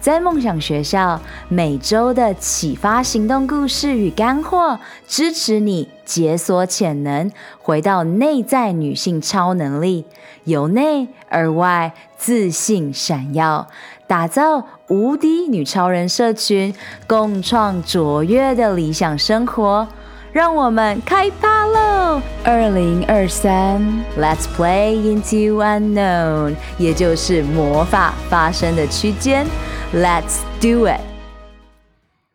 [0.00, 4.78] 在梦想学校，每周的启发行动故事与干货，
[5.08, 7.30] 支持你解锁潜能，
[7.60, 10.04] 回到内在女性超能力，
[10.44, 13.66] 由内而外自信闪耀，
[14.06, 16.72] 打造无敌女超人社群，
[17.08, 19.88] 共创卓越的理想生活。
[20.30, 22.20] 让我们开趴喽！
[22.44, 23.80] 二零二三
[24.16, 29.46] ，Let's play into unknown，也就是魔法发生的区间。
[29.92, 31.00] Let's do it!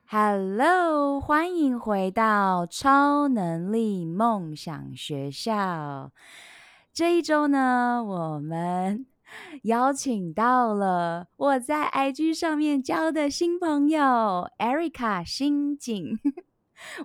[0.10, 6.12] Hello，欢迎回到超能力梦想学校。
[6.92, 9.06] 这一周呢，我们
[9.64, 16.20] 邀请到了我在 IG 上面交的新朋友 Erica 新景。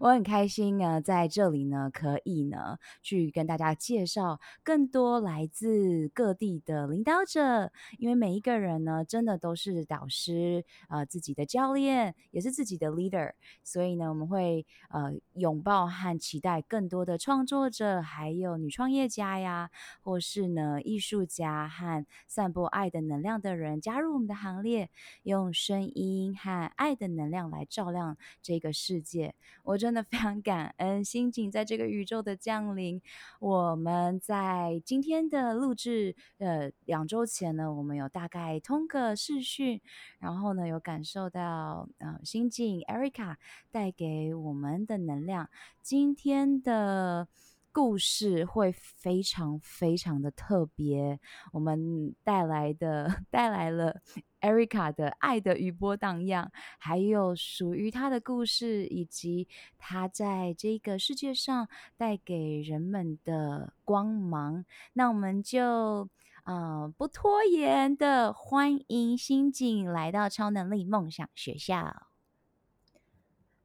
[0.01, 19.71] 我很开心呢，在这里呢，可以呢，去跟大家介绍更多来自各地的领导者，因为每一个人呢，真的都是导师，呃，自己的教练，也是自己的 leader，所以呢，我们会呃拥抱和期待更多的创作者，还有女创业家呀，
[20.03, 24.91] 或是呢艺术家和散播爱的能量的人加入我们的行列，
[25.23, 29.35] 用声音和爱的能量来照亮这个世界。
[29.69, 33.03] 我真的非常感恩欣景在这个宇宙的降临。
[33.39, 39.79] 我们在今天的录制，呃，两周前呢，我们有大概通个视讯，
[40.21, 43.37] 然后呢，有感受到呃，欣景 Erica
[43.71, 45.51] 带给我们的能量。
[45.83, 47.29] 今天的
[47.73, 51.19] 故事会非常非常的特别，
[51.53, 54.01] 我们带来的 带来了。
[54.41, 64.65] Erica 的爱的余波荡漾，还有属于她的故事，以及她在这个世界上带给人们的光芒。
[64.93, 66.09] 那我们就
[66.45, 72.07] 呃不拖延的欢迎新景来到超能力梦想学校。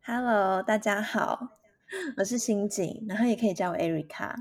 [0.03, 1.49] Hello，大家好，
[2.17, 4.35] 我是欣景，然后也可以叫我 Erica。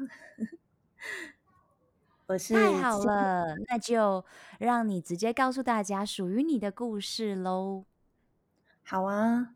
[2.27, 4.25] 我是太好了，那就
[4.59, 7.85] 让你直接告诉大家属于你的故事喽。
[8.83, 9.55] 好啊，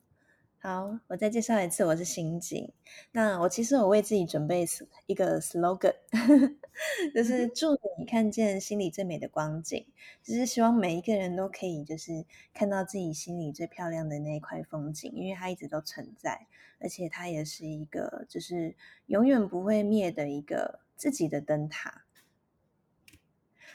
[0.58, 2.70] 好，我再介绍一次，我是刑警。
[3.12, 4.66] 那我其实我为自己准备
[5.06, 5.94] 一个 slogan，
[7.14, 9.86] 就是祝你看见心里最美的光景，
[10.22, 16.46] 就是希望每一个人都可以就是看到自己心里最漂亮的那一块风景，因为它一直都存在，
[16.80, 18.76] 而且它也是一个就是
[19.06, 22.04] 永远不会灭的一个自己的灯塔。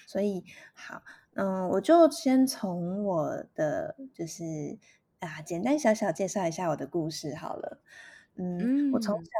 [0.05, 1.03] 所以好，
[1.35, 4.77] 嗯，我就先从我的就是
[5.19, 7.81] 啊，简单小小介绍一下我的故事好了。
[8.35, 9.31] 嗯，嗯我从小，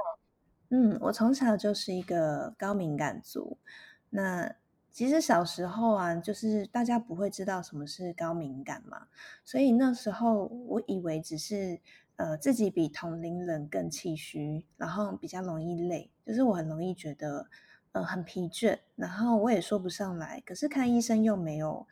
[0.70, 3.58] 嗯，我从小就是一个高敏感族。
[4.10, 4.56] 那
[4.92, 9.08] 其实小时候啊，就是大家不会知道什么是高敏感嘛，
[9.44, 11.80] 所以那时候我以为只是
[12.22, 17.48] 呃自己比同龄人更气虚，然后比较容易累，就是我很容易觉得。
[17.94, 21.86] 呃，很疲倦，然后我也说不上来，可是看医生又没有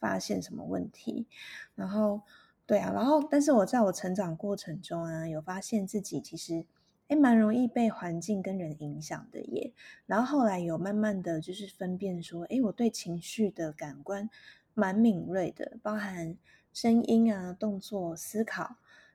[0.00, 1.28] 发现什么问题，
[1.76, 2.22] 然后
[2.66, 6.66] 对啊，然后但是我在我成长过程中啊，有发现自己其实
[7.06, 9.72] 诶蛮容易被环境跟人影响的耶，
[10.06, 14.28] 然后后来有慢慢的就是分辨说，诶我对情绪的感官
[14.74, 16.36] 蛮敏锐的，包含
[16.72, 18.74] 声音啊、动作、思考，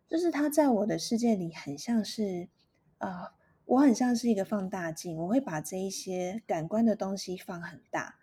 [0.10, 2.50] 就是它在我的世界里很像是
[2.98, 3.08] 啊。
[3.08, 3.32] 呃
[3.70, 8.16] 我很像是一个放大镜，我会把这一些感官的东西放很大，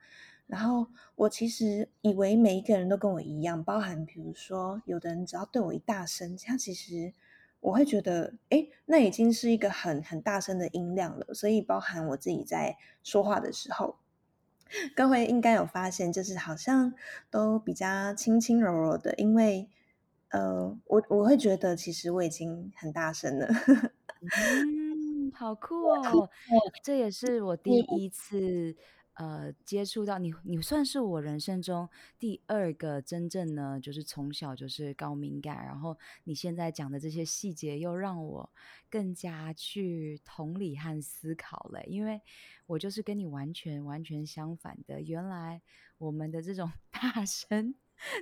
[0.49, 7.15] 然后我其实以为每一个人都跟我一样，包含比如说有的人只要对我一大声，他其实
[7.61, 11.33] 我会觉得，诶，那已经是一个很很大声的音量了。
[11.33, 13.99] 所以包含我自己在说话的时候，
[14.97, 16.93] 各位应该有发现，就是好像
[17.31, 19.69] 都比较轻轻柔柔的，因为
[20.31, 23.49] 呃，我我会觉得其实我已经很大声了。
[25.33, 26.29] 好酷哦！
[26.83, 28.75] 这也是我第一次
[29.15, 31.89] 呃接触到你，你算是我人生中
[32.19, 38.51] 第二个真正呢，就是从小就是高敏感，然后你现在讲的这些细节又让我
[38.91, 42.21] 更加去同理和思考了，因为
[42.67, 45.03] 我就是跟你完全完全相反的。
[45.03, 45.61] 原来
[45.99, 47.75] 我们的这种 大声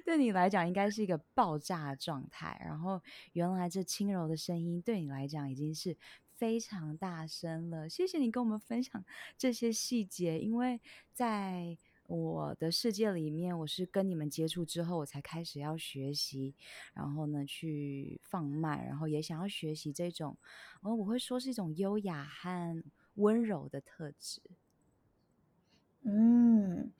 [0.05, 5.97] 对你来讲应该是一个爆炸状态，然后原来这轻柔的声音对你来讲已经是。
[6.37, 9.05] 非常大声了，谢谢你跟我们分享
[9.38, 10.41] 这些细节。
[10.41, 10.81] 因为
[11.12, 16.56] 在我我的世界里面，我是跟你们接触之后，我才开始要学习，
[16.93, 20.37] 然后呢去放慢，然后也想要学习这种，
[20.82, 22.82] 哦，我会说是一种优雅和
[23.15, 24.43] 温柔的特质。
[26.03, 26.93] 嗯，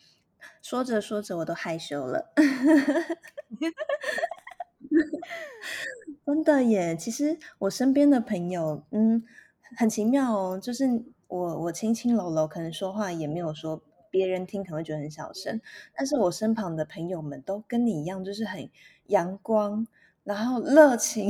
[0.63, 2.33] 说着说着我都害羞了。
[6.27, 9.25] 真的耶，其实我身边的朋友，嗯，
[9.77, 10.85] 很奇妙哦，就是
[11.29, 13.81] 我我轻轻柔柔，可能说话也没有说。
[14.11, 15.61] 别人听可能会觉得很小声，
[15.93, 18.71] 但是我身旁的朋友们都跟你一样，就是很
[19.07, 19.85] 阳光，
[20.23, 21.29] 然后热情、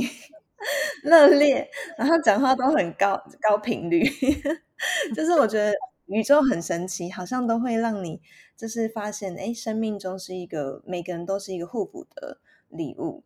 [1.03, 4.03] 热烈，然后讲话都很高高频率。
[5.15, 5.73] 就是我觉得
[6.07, 8.21] 宇宙很神奇，好像都会让你
[8.55, 13.23] 就是发现，哎，生命中是一个每个人都是一个互补的礼物，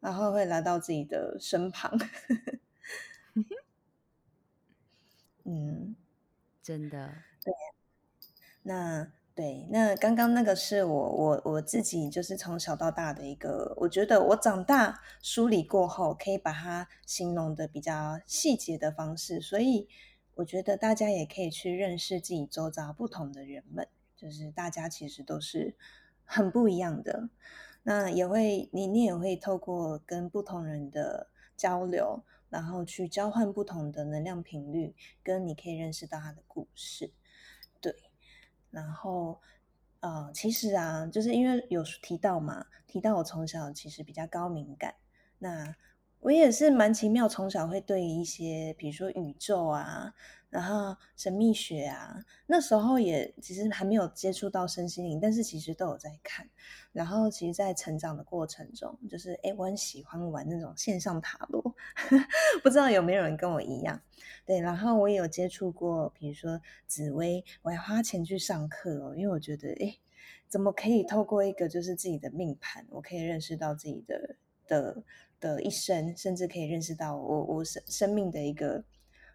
[0.00, 1.98] 然后会来到自己的身旁。
[5.44, 5.94] 嗯，
[6.62, 7.08] 真的，
[7.44, 7.52] 对。
[8.62, 19.88] 那对，那刚刚那个是我我我自己就是从小到大的一个，我觉得我长大梳理过后，可以把它形容的比较细节的方式，所以
[20.36, 23.86] 我觉得大家也可以去认识自己周遭不同的人们，
[24.16, 25.74] 就是大家其实都是
[26.24, 27.28] 很不一样的。
[27.84, 37.12] 那也会你你也会透过跟不同人的交流，然后去交换不同的能量频率，跟你可以认识到他的故事。
[37.80, 37.94] 对
[38.70, 39.40] 然后，
[40.00, 44.94] 呃，其实啊，就是因为有提到嘛，提到我从小其实比较高敏感，
[45.38, 45.76] 那
[46.24, 50.14] 我也是蛮奇妙，从小会对一些，比如说宇宙啊。
[50.48, 56.48] 然后神秘学啊，那时候也其实还没有接触到身心灵，但是其实都有在看。
[56.92, 61.60] 然后其实，在成长的过程中，就是哎，我很喜欢玩那种线上塔罗，
[62.62, 64.00] 不知道有没有人跟我一样？
[64.46, 69.98] 对，然后我也有接触过，比如说紫微，我还花钱去上课哦，因为我觉得哎，
[70.46, 74.36] 怎么可以透过一个就是自己的命盘，我可以认识到自己的
[74.68, 75.02] 的
[75.40, 78.84] 的一生，甚至可以认识到我我生生命的一个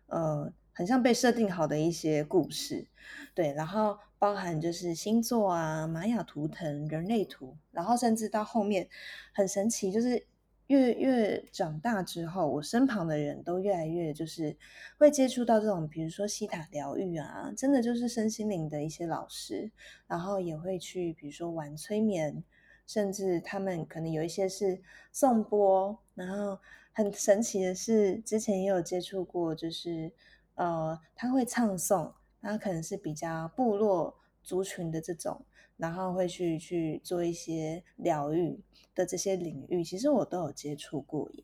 [0.08, 0.54] 呃。
[0.72, 2.88] 很像被设定好的一些故事，
[3.36, 8.88] 对，然后包含就是星座啊、玛雅图腾、人类图，然后甚至到后面
[9.34, 10.26] 很神奇，就是
[10.68, 14.56] 越越长大之后，我身旁的人都越来越就是
[14.98, 19.70] 会接触到这种，比如说西塔疗愈啊，真的就是身心灵的一些老师，
[20.08, 22.42] 然后也会去比如说玩催眠，
[22.90, 24.82] 甚至他们可能有一些是
[25.12, 26.58] 颂钵，然后
[26.92, 30.12] 很神奇的是，之前也有接触过，就是。
[30.56, 34.14] 呃，他会唱诵，他可能是比较部落
[34.44, 35.46] 族群的这种，
[35.78, 38.62] 然后会去去做一些疗愈
[38.94, 41.44] 的这些领域，其实我都有接触过耶。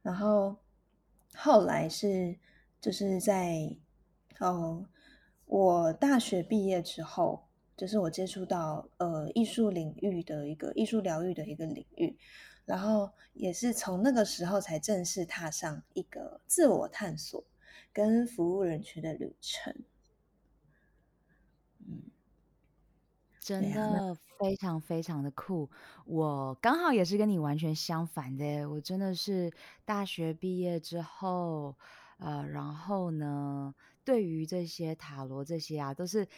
[0.00, 0.56] 然后
[1.34, 2.38] 后来是
[2.80, 3.76] 就是在
[4.38, 4.86] 哦，
[5.44, 7.47] 我大学毕业之后，
[7.78, 12.18] 就是我接触到呃艺术领域的一个艺术疗愈的一个领域，
[12.66, 17.42] 然后也是从那个时候才正式踏上一个自我探索。
[17.90, 19.74] 跟服务人群的旅程，
[21.80, 22.02] 嗯，
[23.40, 25.68] 真的非常非常的酷。
[26.04, 29.50] 我刚好也是跟你完全相反的，我真的是
[29.84, 31.74] 大学毕业之后，
[32.18, 36.28] 呃，然后呢，对于这些塔罗这些啊，都是。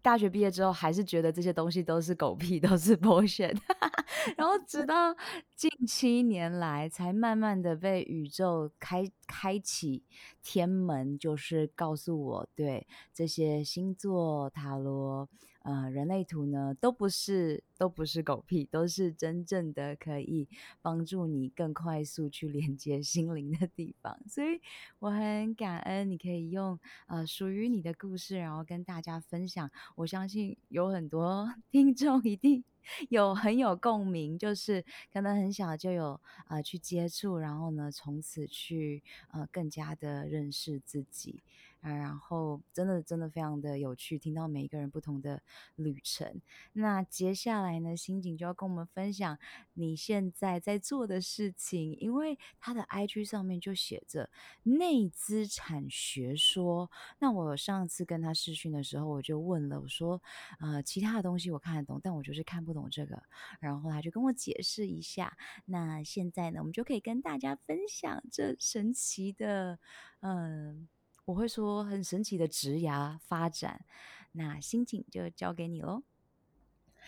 [0.00, 3.56] 大学毕业之后，还是觉得这些东西都是狗屁，都是 bullshit。
[4.36, 5.14] 然后直到
[5.54, 10.02] 近七年来，才慢慢的被宇宙开开启
[10.42, 15.28] 天门，就是告诉我，对这些星座塔罗。
[15.68, 20.48] 呃，人类图呢，都不是都不是狗屁，都是真正的可以
[20.80, 24.18] 帮助你更快速去连接心灵的地方。
[24.26, 24.62] 所以
[24.98, 29.70] 我很感恩你可以用呃属于你的故事，然后跟大家分享。
[29.96, 32.64] 我相信有很多 听众一定
[33.10, 34.82] 有很有共鸣，就是
[35.12, 41.42] 可能很小就有呃去接触，然后呢从此去呃更加的认识自己。
[41.80, 45.42] 啊，然后真的真的非常的有趣，听到每一个人不同的
[45.76, 46.40] 旅程。
[46.72, 49.38] 那接下来呢，欣景就要跟我们分享
[49.74, 54.28] 你现在在做的事情，因为他的 IG 上面就写着
[54.64, 56.90] 内资产学说。
[57.18, 60.20] 那我上次跟他视讯的时候，我就问了，我说，
[60.60, 63.22] 呃，其他的东西我看得懂，但我就是看不懂这个。
[63.60, 65.36] 然后他就跟我解释一下。
[65.64, 69.78] 那现在呢，我们就可以跟大家分享这神奇的，
[70.20, 70.88] 嗯。
[71.28, 73.84] 我会说很神奇的职涯发展，
[74.32, 76.02] 那心情就交给你喽。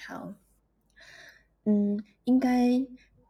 [0.07, 0.35] 好，
[1.65, 2.69] 嗯，应该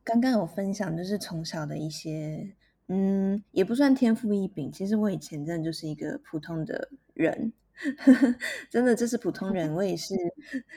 [0.02, 2.56] 刚刚有分享，就是从小的一些，
[2.88, 4.72] 嗯，也不算天赋异禀。
[4.72, 7.52] 其实我以前真的就是一个普通的人，
[8.68, 10.16] 真的，这是普通人， 我也是，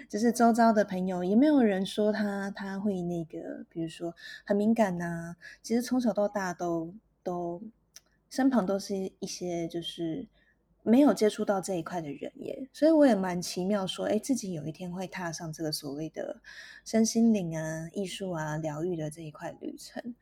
[0.08, 4.16] 就是周遭的朋友，也没有人说他他会那个，比如说
[4.46, 5.38] 很敏感呐、啊。
[5.64, 6.94] 其实从小到大都
[7.24, 7.64] 都
[8.34, 10.28] 身旁都是一些就是
[10.82, 16.42] 没有接触到这一块的人耶，所以我也蛮奇妙说，哎，自己有一天会踏上这个所谓的
[16.84, 20.16] 身心灵啊、艺术啊、疗愈的这一块旅程。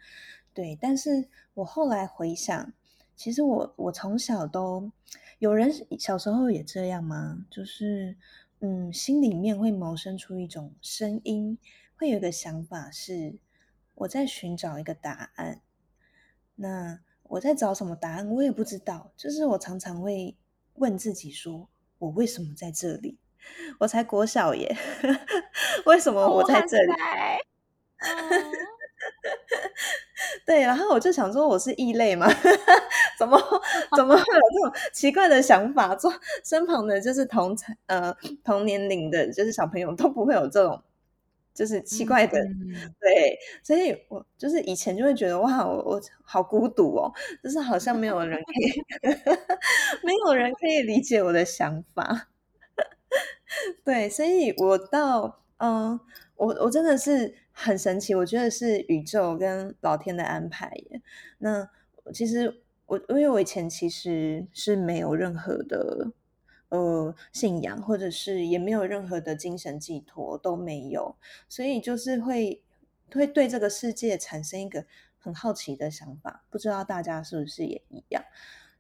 [0.54, 2.74] 对，但是我后来回想，
[3.16, 4.92] 其实我我从小都。
[5.40, 7.48] 有人小时候也这样吗？
[7.50, 8.18] 就是，
[8.60, 11.58] 嗯，心里面会萌生出一种声音，
[11.96, 13.40] 会有一个想法是，
[13.96, 15.62] 我在寻找一个答案。
[16.56, 17.00] 那
[17.32, 18.30] 我在找什么答案？
[18.30, 19.10] 我也不知道。
[19.16, 20.36] 就是我常常会
[20.76, 23.18] 问自己说，我为什么在这里？
[23.80, 24.76] 我才国小耶，
[25.86, 26.92] 为什么我在这里？
[30.46, 32.28] 对，然后我就想说，我是异类吗？
[33.18, 33.40] 怎么
[33.96, 35.96] 怎么会有这种奇怪的想法？
[35.96, 40.84] 做身旁的，就是同呃同年龄的，就是小朋友都不会有这种，
[41.54, 42.40] 就是奇怪的。
[42.40, 47.12] 嗯、对，所以我就是以前就会觉得哇，我我好孤独哦，
[47.44, 49.12] 就是好像没有人可以，
[50.04, 52.30] 没有人可以理解我的想法。
[53.84, 56.00] 对，所以我到嗯，
[56.36, 57.36] 我我真的是。
[57.54, 61.02] 很神奇，我觉得是宇宙跟老天的安排耶。
[61.40, 61.70] 那
[62.14, 66.12] 其实我因为我以前其实是没有任何的
[66.72, 71.16] 呃信仰，或者是也没有任何的精神寄托都没有，
[71.48, 72.62] 所以就是会
[73.14, 74.86] 会对这个世界产生一个
[75.18, 76.44] 很好奇的想法。
[76.50, 78.22] 不知道大家是不是也一样？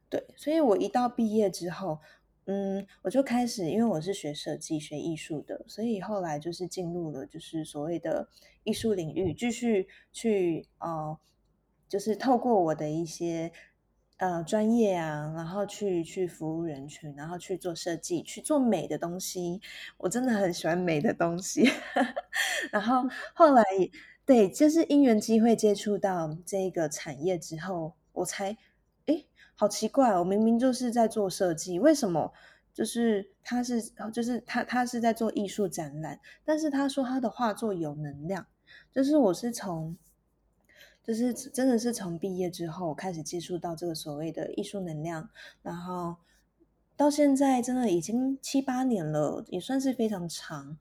[0.10, 2.00] 对，所以我一到毕业之后。
[2.46, 8.28] 嗯，我就开始，因为我是学设计、学艺术的，所以后来就是进入了就是所谓的
[8.64, 11.16] 艺术领域，继续去呃，
[11.88, 13.52] 就是透过我的一些
[14.22, 19.60] 呃专业啊，然后去去服务人群，然后去做设计，去做美的东西。
[19.98, 21.68] 我真的很喜欢美的东西。
[22.72, 23.64] 然后 后来
[24.26, 28.58] 对，就是因缘机会接触到这个产业之后，我才。
[29.54, 32.34] 好奇怪哦，我明明就是在做设计，为什么
[32.74, 33.80] 就是他是
[34.12, 38.48] 就是他他是在做艺术展览，但是他说他的画作有能量，
[38.92, 39.96] 就是我是从
[41.04, 45.30] 就是真的是从毕业之后开始接触到这个所谓的艺术能量，
[45.62, 46.16] 然后
[46.96, 50.78] 到现在真的已经七八年了，也算是非常长。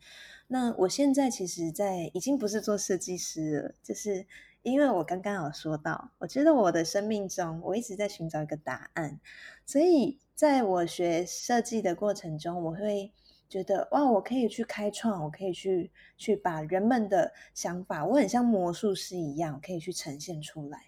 [0.48, 4.26] 那我现在其实在已经不是做设计师了，就是。
[4.62, 9.18] 因为我刚刚有说到，我觉得我的生命中，我一直在寻找一个答案，
[9.64, 13.10] 所以在我学设计的过程中，我会
[13.50, 20.78] 觉得哇，我可以去开创，我可以去去把人们的想法，我很像魔术师一样，可以去呈现出来。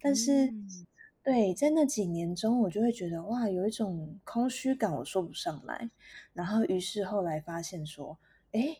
[0.00, 0.86] 但是，嗯、
[1.22, 5.90] 对，在那几年中，我就会觉得哇，有一种空虚感，我说不上来。
[6.32, 8.16] 然后，于是后来发现说，
[8.52, 8.78] 哎，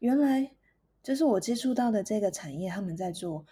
[0.00, 0.50] 原来
[1.02, 3.44] 就是我接触到的这个产业，他们在做。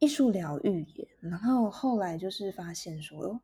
[0.00, 3.40] 艺术疗愈耶，然后后来就是发现说，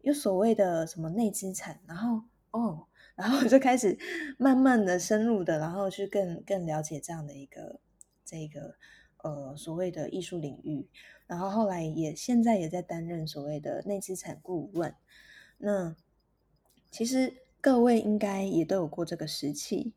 [0.00, 3.98] 有所谓的什么内资产，然后哦，然后我就开始
[4.38, 7.80] 慢慢的深入的，然后去更更了解这样的一个
[8.24, 8.74] 这个
[9.22, 10.88] 呃所谓的艺术领域，
[11.26, 14.94] 然后后来也现在也在担任所谓的内资产顾问。
[15.58, 15.96] 那
[16.90, 19.94] 其实各位应该也都有过这个时期。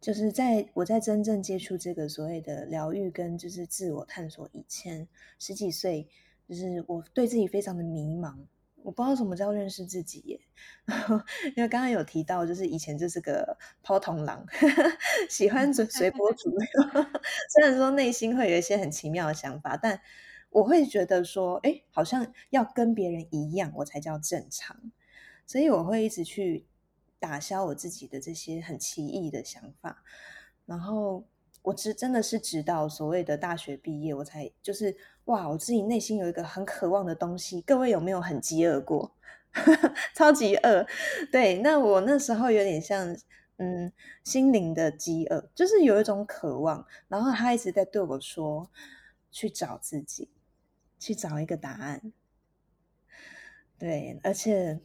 [0.00, 5.06] 就是在我在真正接触这个所谓的疗愈跟就是自我探索以前，
[5.38, 6.08] 十几岁，
[6.48, 8.34] 就是我对自己非常的迷茫，
[8.82, 10.40] 我不知道什么叫认识自己耶。
[11.56, 14.44] 因为刚刚有提到，就是以前就是个抛童郎，
[15.28, 16.68] 喜欢随随波逐流。
[17.54, 20.00] 虽然说内心会有一些很奇妙的想法，但
[20.50, 24.76] 我会觉得说，哎，好像要跟别人一样，我才叫正常。
[25.46, 26.66] 所以我会一直去。
[27.22, 30.02] 打消我自己的这些很奇异的想法，
[30.66, 31.24] 然后
[31.62, 37.60] 我真的是直到所谓的大学毕业，我才就是哇，我自己内心有一个很渴望的东西。
[37.62, 39.14] 各位有没有很饥饿过？
[40.14, 40.86] 超级饿。
[41.30, 43.16] 对，那我那时候有点像
[43.56, 43.92] 嗯，
[44.24, 48.70] 心灵的饥饿，就是有一种渴望，然后他一直在对我说，
[49.30, 50.28] 去找自己，
[50.98, 52.12] 去找一个答案。
[53.78, 54.80] 对，而且。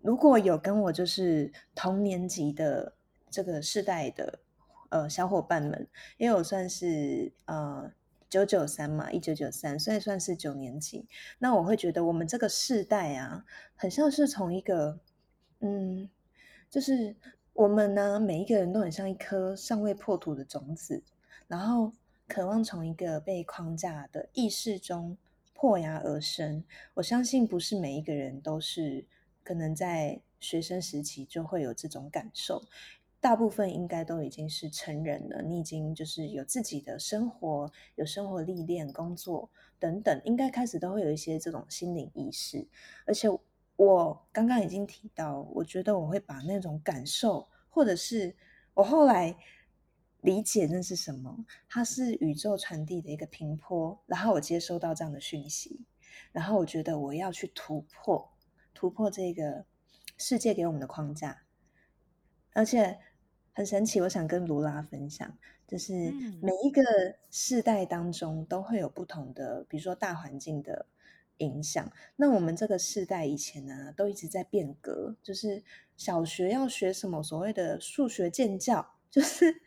[0.00, 2.94] 如果有跟我就是同年级的
[3.28, 4.38] 这个世代的
[4.90, 7.90] 呃小伙伴们，因为我算是呃
[8.28, 11.06] 九九三嘛，一九九三，所以算是九年级。
[11.38, 13.44] 那我会觉得我们这个世代啊，
[13.74, 14.98] 很像是从一个
[15.60, 16.08] 嗯，
[16.70, 17.14] 就是
[17.52, 21.02] 我们呢每一个人都很像一颗尚未破土的种子，
[21.46, 21.92] 然后
[22.26, 25.16] 渴望从一个被框架的意识中
[25.54, 26.64] 破芽而生。
[26.94, 29.04] 我相信不是每一个人都是。
[29.44, 32.62] 可能在学生时期就会有这种感受。
[33.20, 42.64] 大部分应该都已经是成人了，你已经就是有自己的生活，有生活历练、工作等等，应该开始都会有一些这种心灵意识。
[43.06, 43.28] 而且
[43.74, 48.36] 我刚刚已经提到，我觉得我会把那种感受，或者是
[48.72, 49.36] 我后来
[50.20, 55.84] 理解那是什么，它是宇宙传递的一个平坡，然后我接收到这样的讯息，
[56.30, 58.30] 然后我觉得我要去突破，
[58.72, 59.64] 突破这个
[60.16, 61.42] 世界给我们的框架，
[62.52, 63.00] 而且。
[63.58, 65.36] 很神奇，我想跟卢拉分享，
[65.66, 65.92] 就是
[66.40, 66.80] 每一个
[67.28, 70.86] 世代当中都会有不同的，比如说大环境的
[71.38, 71.90] 影响。
[72.14, 75.60] 那我们这个世代以前呢，都一直在变革，就是
[75.96, 79.60] 小学要学什么所谓的数学建教， 就是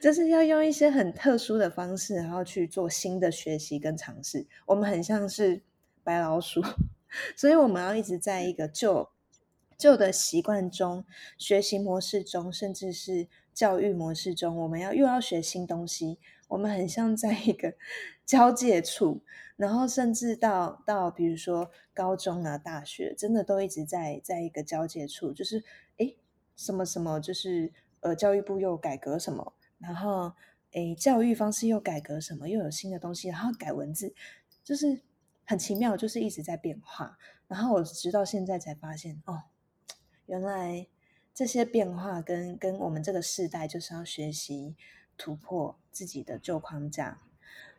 [0.00, 4.46] 就是要用一些很特殊的方式，然后去做新的学习跟尝试。
[4.64, 5.60] 我们很像是
[6.04, 6.62] 白老鼠，
[7.34, 9.10] 所以我们要一直在一个旧。
[9.78, 11.04] 旧的习惯中、
[11.38, 16.18] 学习模式中，甚至是教育模式中，我们要又要学新东西。
[16.48, 17.74] 我们很像在一个
[18.26, 19.22] 交界处，
[19.56, 25.62] 然后甚至到到比如说高中啊、大学，真的都一直在在一个交界处，就是
[25.98, 26.16] 诶
[26.56, 30.32] 什么什么，就是呃教育部又改革什么，然后
[30.72, 34.14] 诶教育方式又改革什么，又有新的东西，然后改文字，
[34.64, 35.02] 就是
[35.44, 37.16] 很奇妙，就是一直在变化。
[37.46, 39.42] 然后我直到现在才发现，哦。
[40.28, 40.86] 原来
[41.34, 44.76] 这些变化跟跟我们这个世代就是要学习
[45.16, 47.18] 突破自己的旧框架。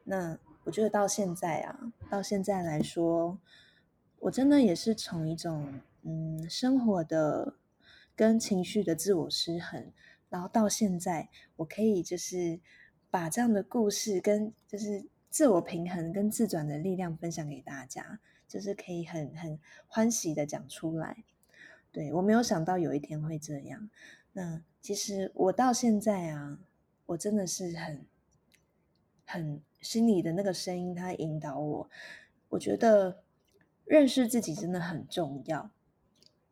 [0.04, 3.38] 那我觉得到现在啊，到现在来说，
[4.20, 7.54] 我真的也是从一种嗯生活的
[8.16, 9.92] 跟情绪的自我失衡，
[10.30, 12.60] 然后到现在我可以就是
[13.12, 21.24] 把这样的故事跟就是自我平衡跟自转的力量分享给大家，就是可以很很欢喜的讲出来。
[22.00, 23.90] 对，我没有想到有一天会这样。
[24.32, 26.58] 那其实我到现在啊，
[27.08, 28.06] 我真的是很
[29.26, 31.90] 很心里的那个声音，它引导我。
[32.48, 33.22] 我觉得
[33.84, 35.72] 认识自己真的很重要。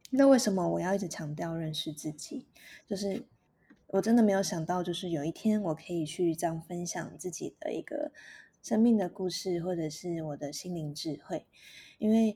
[0.09, 2.45] 那为什么我要一直强调认识自己？
[2.85, 3.25] 就是
[3.85, 8.11] 我真的没有想到，就是有一天我可以去这样分享自己的一个
[8.61, 11.47] 生命的故事，或者是我的心灵智慧，
[11.99, 12.35] 因为。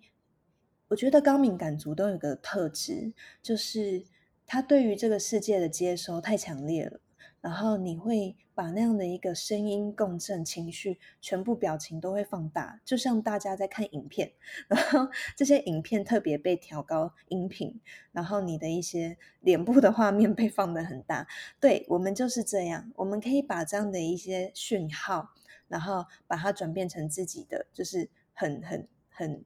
[0.92, 4.04] 我觉得高敏感族都有个特质，就是
[4.46, 7.00] 他对于这个世界的接收太强烈了，
[7.40, 14.34] 然后你会把那样的一个声音共振、情绪，全部表情都会放大，就像大家在看影片，
[14.68, 17.80] 然后 这些影片特别被调高音频，
[18.12, 21.26] 然后你的一些脸部的画面被放得很大。
[21.62, 25.30] 对，我们就是这样，我们可以把这样的一些讯号，
[25.70, 29.46] 然后把它转变成自己的，就是很很很。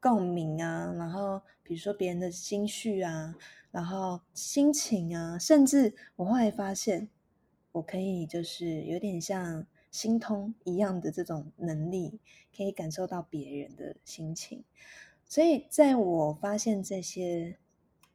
[0.00, 3.34] 共鸣啊，然后比如说别人的心绪啊，
[3.70, 7.08] 然后心情啊，甚至我后来发现，
[7.72, 12.20] 我可以就是有点像心通一样的这种能力，
[12.56, 14.62] 可以感受到别人的心情。
[15.24, 17.58] 所以在我发现这些，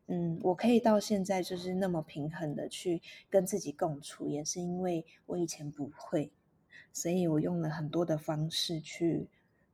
[0.08, 6.32] 嗯，我可以到现在就是那么平衡的去跟自己共处，也是因为我以前不会，
[6.94, 9.28] 所以我用了很多的方式去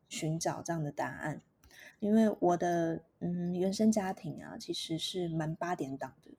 [0.10, 1.42] 寻找这样的答案。
[2.00, 6.30] 因为我的嗯原生家庭啊，其实是蛮八点档的，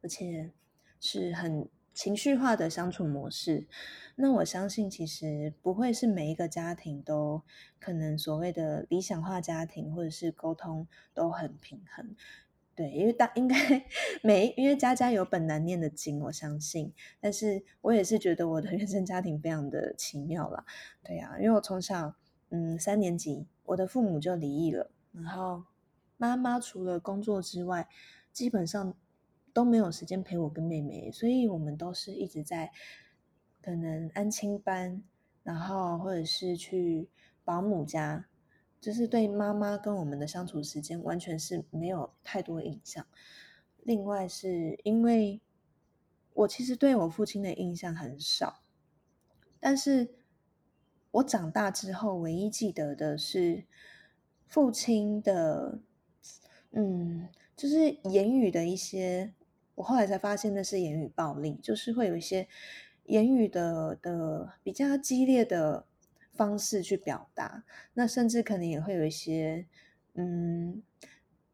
[0.00, 0.52] 而且
[1.00, 3.66] 是很情绪化的相处模式。
[4.14, 7.42] 那我相信，其实不会是每一个家庭都
[7.80, 12.14] 可能所谓的理想化家庭，或者是沟通都很平衡。
[12.76, 13.84] 对，因为大应该
[14.22, 16.92] 每因为家家有本难念的经，我相信。
[17.20, 20.64] 但是我也是觉得我的原生家庭非常的奇妙啦。
[21.02, 22.14] 对呀、啊，因为我从小
[22.50, 23.48] 嗯三年级。
[23.64, 25.64] 我的父母就离异了，然后
[26.16, 27.88] 妈妈除了工作之外，
[28.32, 28.94] 基本上
[29.52, 32.72] 都没有时间陪我跟妹妹，所以我们都是一直在
[33.62, 35.02] 可能安亲班，
[35.42, 37.08] 然后或者是去
[37.44, 38.26] 保姆家，
[38.80, 43.06] 就是对妈妈跟我们的相处时间完全是没有太多印象。
[43.82, 45.40] 另外是因为
[46.34, 48.62] 我其实对我父亲的印象很少，
[49.60, 50.14] 但是。
[51.16, 53.66] 我长大之后，唯一记得的是
[54.52, 55.78] 父亲的，
[56.72, 59.32] 嗯，就是言语的一些。
[59.74, 62.46] 我后来才发现那是言语暴力，就是会有一些
[63.06, 65.86] 言语的的比较激烈的
[66.34, 67.64] 方式去表达。
[67.94, 69.64] 那甚至可能也会有一些，
[70.12, 70.82] 嗯，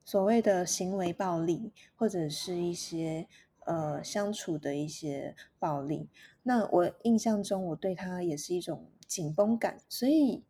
[0.04, 3.28] 所谓的行为暴力，或者是一些
[3.60, 6.08] 呃相处的一些暴力。
[6.42, 8.84] 那我印象中，我对他也是一种。
[9.08, 10.44] 紧绷感，所以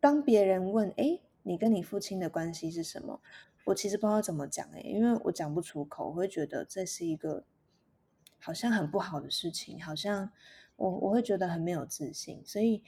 [0.00, 3.20] 当别人问：“哎，你跟你父亲的关系是什么？”
[3.66, 7.44] 我其实不知道怎么讲诶，因为我讲不出口，我会觉得这是一个
[8.38, 10.30] 好像很不好的事情，好像
[10.76, 12.82] 我我会觉得很没有自信，所以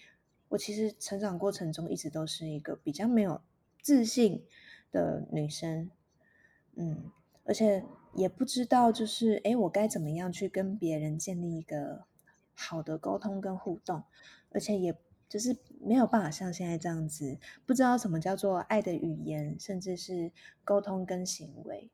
[0.49, 3.41] 我其实成长过程中一直都是一个比较没有
[3.83, 4.45] 自信
[4.93, 5.91] 的女生，
[6.77, 7.11] 嗯，
[7.45, 12.05] 而且也不知道就是诶，我该怎么样去跟别人建立一个
[12.55, 14.05] 好的沟通跟互动，
[14.51, 14.97] 而且也。
[15.29, 20.33] 就是没有办法像现在这样子，不知道什么叫做爱的语言，甚至是
[20.65, 21.91] 沟通跟行为。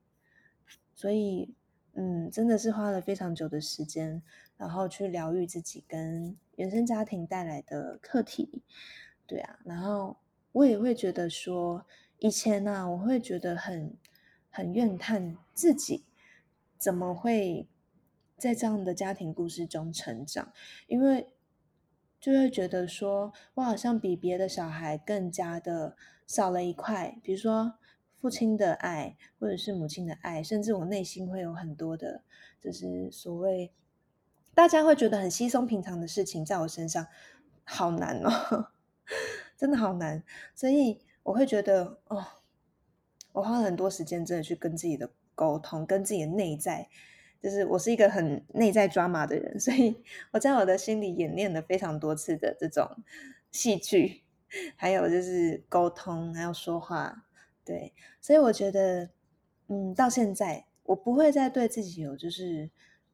[0.95, 1.53] 所以，
[1.95, 4.23] 嗯，真的是花了非常久的时间，
[4.57, 8.63] 然后去疗愈自己跟原生家庭带来的课题。
[9.27, 10.17] 对啊，然后
[10.53, 11.85] 我也会觉得说，
[12.21, 13.97] 以前呢、啊，我会觉得很
[14.49, 16.05] 很怨叹自己
[16.79, 17.67] 怎么会
[18.39, 20.53] 在这样的家庭故事中成长，
[20.87, 21.29] 因为。
[22.25, 25.95] 就会觉得说，我好像比别的小孩更加的
[26.27, 27.75] 少了一块，比如说
[28.17, 32.23] 父亲的爱，或者是母亲的爱，甚至我内心会有很多的，
[32.63, 33.71] 就是所谓
[34.55, 37.07] 大家会觉得很稀松平常的事情，在我身上
[37.63, 38.69] 好难哦，
[39.59, 42.25] 真的好难，所以我会觉得哦，
[43.33, 46.89] 我花了很多时间，真的去跟自己的沟通，跟自己的内在。
[47.45, 50.03] 就是我是一个很内在抓马的人， 所以
[50.33, 52.89] 我在我的心里演练了非常多次的这种
[53.51, 54.23] 戏剧，
[54.77, 57.27] 还有就是沟通，还有说话，
[57.63, 59.11] 对，所以我觉得，
[59.69, 62.71] 嗯，到现在我不会再对自己有就是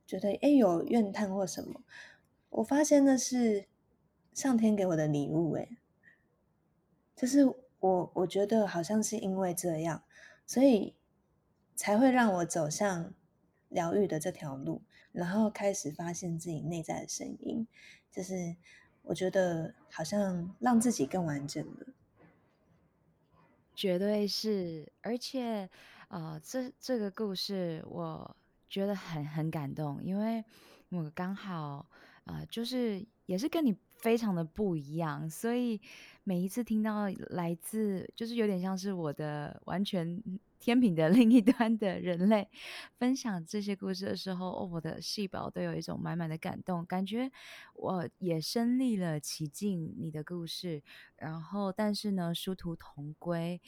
[0.06, 1.82] 觉得诶有怨叹或什么，
[2.50, 3.66] 我发现那是
[4.32, 5.76] 上天给我的礼物，诶，
[7.16, 7.44] 就是
[7.80, 10.04] 我我觉得好像是因为这样，
[10.46, 10.94] 所以
[11.74, 13.12] 才会让我走向。
[13.70, 17.66] 疗愈的这条路，然后开始发现自己内在的声音，
[18.12, 18.56] 就是
[19.02, 21.86] 我觉得好像让自己更完整了。
[23.74, 25.70] 绝对是，而且
[26.08, 28.36] 啊、呃，这这个故事我
[28.68, 30.44] 觉得很很感动，因为
[30.90, 31.88] 我刚好
[32.24, 35.80] 啊、就是也是跟你非常的不一样，所以
[36.24, 40.22] 每一次听到来自，就是有点像是我的完全。
[40.60, 42.48] 天平的 另一端的人类
[42.98, 47.32] 分享这些故事的时候，哦，我的细胞都有一种满满的感动，感觉
[47.74, 50.82] 我也身历了其境你的故事。
[51.16, 53.60] 然后，但是呢，殊途同归。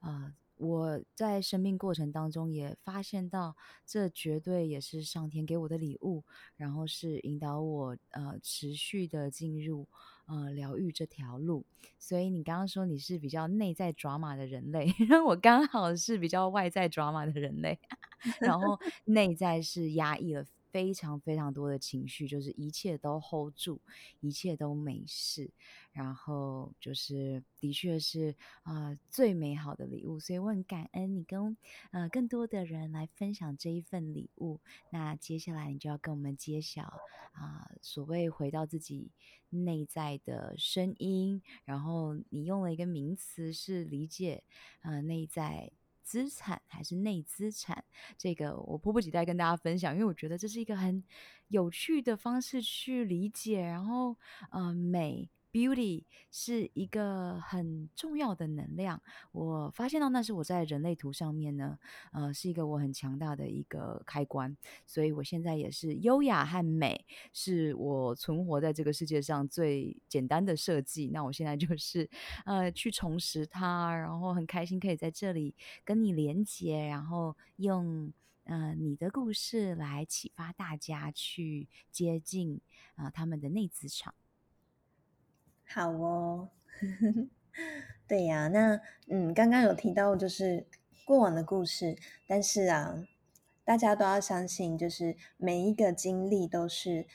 [0.00, 6.24] 呃，我在生命过程当中也发现到，这绝对也是上天给我的礼物，
[6.56, 9.86] 然后是引导我呃持续的进入。
[10.30, 11.66] 呃，疗愈这条路，
[11.98, 14.94] 所以你刚刚说你是比较内在抓马的人类，
[15.26, 17.76] 我刚好是比较外在抓马的人类，
[18.40, 23.80] 然后内在是压抑了非常非常多的情绪，就是一切都 hold 住，
[24.20, 25.50] 一切都没事。
[25.92, 31.56] 然后就是，的确是啊、最美好的礼物，所以我很感恩你跟
[31.90, 34.60] 呃更多的人来分享这一份礼物。
[34.90, 36.82] 那接下来你就要跟我们揭晓
[37.32, 39.10] 啊、所谓回到自己
[39.48, 41.42] 内在的声音。
[41.64, 44.44] 然后你用了一个名词是理解
[44.82, 45.72] 呃内在
[46.10, 47.84] 资产还是内资产？
[48.18, 51.04] 这个我迫不及待跟大家分享，因为我觉得这是一个很
[51.46, 53.60] 有趣的方式去理解。
[53.60, 54.16] 然后
[54.50, 55.30] 呃美。
[55.52, 61.76] Beauty 是一个很重要的能量，我发现到那是我在人类图上面呢，
[62.12, 71.08] 呃，是一个我很强大的一个开关，所以我现在也是优雅和美是我存活在这个世界上最简单的设计。
[71.08, 72.08] 那我现在就是
[72.44, 78.12] 呃去重拾它，然后很开心可以在这里跟你连接，然后用
[78.44, 82.60] 呃你的故事来启发大家去接近
[82.94, 84.14] 啊、呃、他们的内资场。
[85.72, 86.48] 好哦，
[88.08, 90.66] 对呀，那嗯，刚刚有提到就是
[91.04, 93.06] 过往的故事，但是啊，
[93.64, 97.06] 大家都要相信，就是每一个经历都是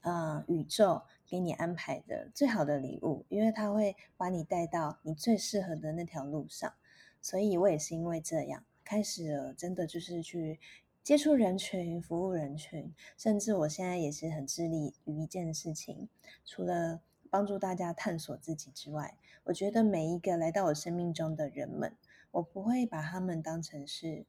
[0.00, 6.74] 呃宇宙给你安排的最好的礼物，因为它会把你带到你最适合的那条路上。
[7.22, 10.58] 所以我也是因为这样开始了，真的就是去
[11.04, 16.08] 接触人群、服务人群，甚至我现在也是很致力于一件事情，
[16.44, 17.00] 除了。
[17.30, 21.96] 帮助大家探索自己之外，我觉得每一个来到我生命中的人们，
[22.32, 24.26] 我不会把他们当成是，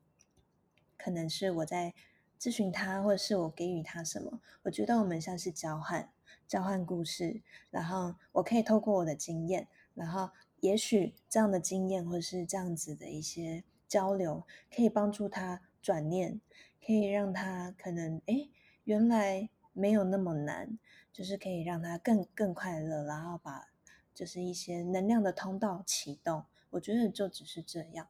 [0.97, 1.95] 可能是我在
[2.39, 4.39] 咨询他，或者是我给予他什么。
[4.63, 6.11] 我觉得我们像是交换，
[6.47, 16.39] 交换故事，然后我可以透过我的经验，然后也许这样的经验或是这样子的一些交流，可以帮助他转念，
[16.85, 18.51] 可以让他可能，诶，
[18.83, 20.77] 原来没有那么难。
[21.11, 23.69] 就是可以让他更更快乐，然后把
[24.13, 26.45] 就是一些能量的通道启动。
[26.71, 28.07] 我觉得就只是这样，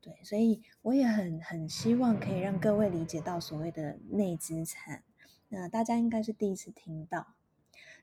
[0.00, 5.04] 对，所以我也很很希望可以让各位理解到所谓的内资产。
[5.48, 7.34] 那大家应该是第一次听到，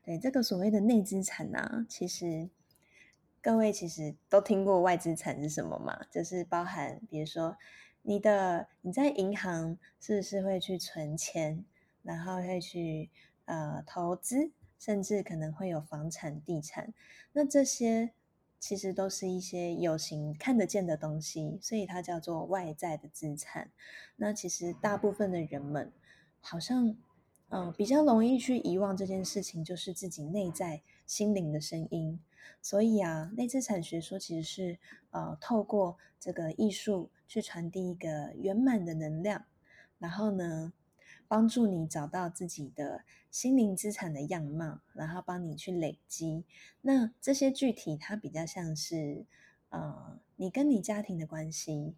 [0.04, 2.48] 对，这个所谓的内资产呢、啊，其实
[3.42, 6.06] 各位其实都听过外资产是什么嘛？
[6.12, 7.56] 就是包含比如说
[8.02, 11.64] 你的你在银行是不是会去存钱，
[12.02, 13.10] 然后会去
[13.48, 16.94] 呃投资，甚至可能会有房产、地产，
[17.32, 18.12] 那这些。
[18.60, 23.70] 其实都是一些有形看得见的东西，所以它叫做外在的资产。
[24.16, 25.92] 那其实大部分的人们
[26.40, 26.96] 好像，
[27.50, 32.18] 嗯、比较容易去遗忘这件事情，就是自己内在心灵的声音。
[32.60, 34.78] 所以啊，内资产学说其实是
[35.10, 39.44] 呃，透过这个艺术去传递一个圆满的能量，
[40.00, 40.72] 然后呢，
[41.28, 46.44] 帮助你找到自己的心灵资产的样貌，然后帮你去累积。
[46.80, 49.26] 那这些具体，它比较像是，
[49.68, 51.94] 呃，你跟你家庭的关系，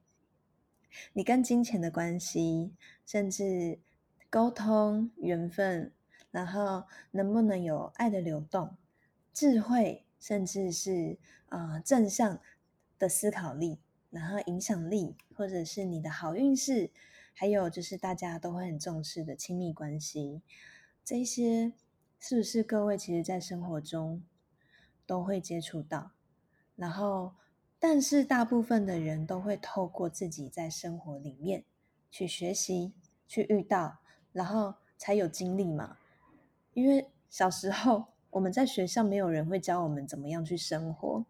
[1.12, 2.74] 你跟金钱的关系，
[3.06, 3.78] 甚至
[4.28, 5.92] 沟通、缘分，
[6.32, 8.76] 然后能不能有爱的流动、
[9.32, 11.16] 智慧，甚至是、
[11.50, 12.40] 呃、正向
[12.98, 13.78] 的思考力，
[14.10, 16.90] 然后影响力，或者是你的好运势。
[17.40, 20.42] 还有就是大家都会很重视的亲密关系，
[21.02, 21.72] 这些
[22.18, 24.22] 是不是各位其实在生活中
[25.06, 26.10] 都会接触到？
[26.76, 27.32] 然后，
[27.78, 31.64] 但是大部分的人都会透过自己在生活里面
[32.10, 32.92] 去学习、
[33.26, 34.00] 去遇到，
[34.34, 35.96] 然后才有经历嘛。
[36.74, 41.24] 因为小时候我们在学校没有人会教我们怎么样去生活。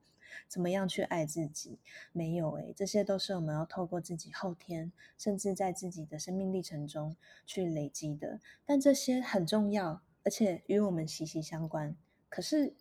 [0.49, 1.79] 怎么样去爱自己？
[2.13, 7.17] 没有诶，这些都是我们要透过自己后天，甚至在自己的生命历程中
[7.47, 8.41] 去累积的。
[8.65, 11.97] 但这些很重要，而且与我们息息相关。
[12.29, 12.75] 可是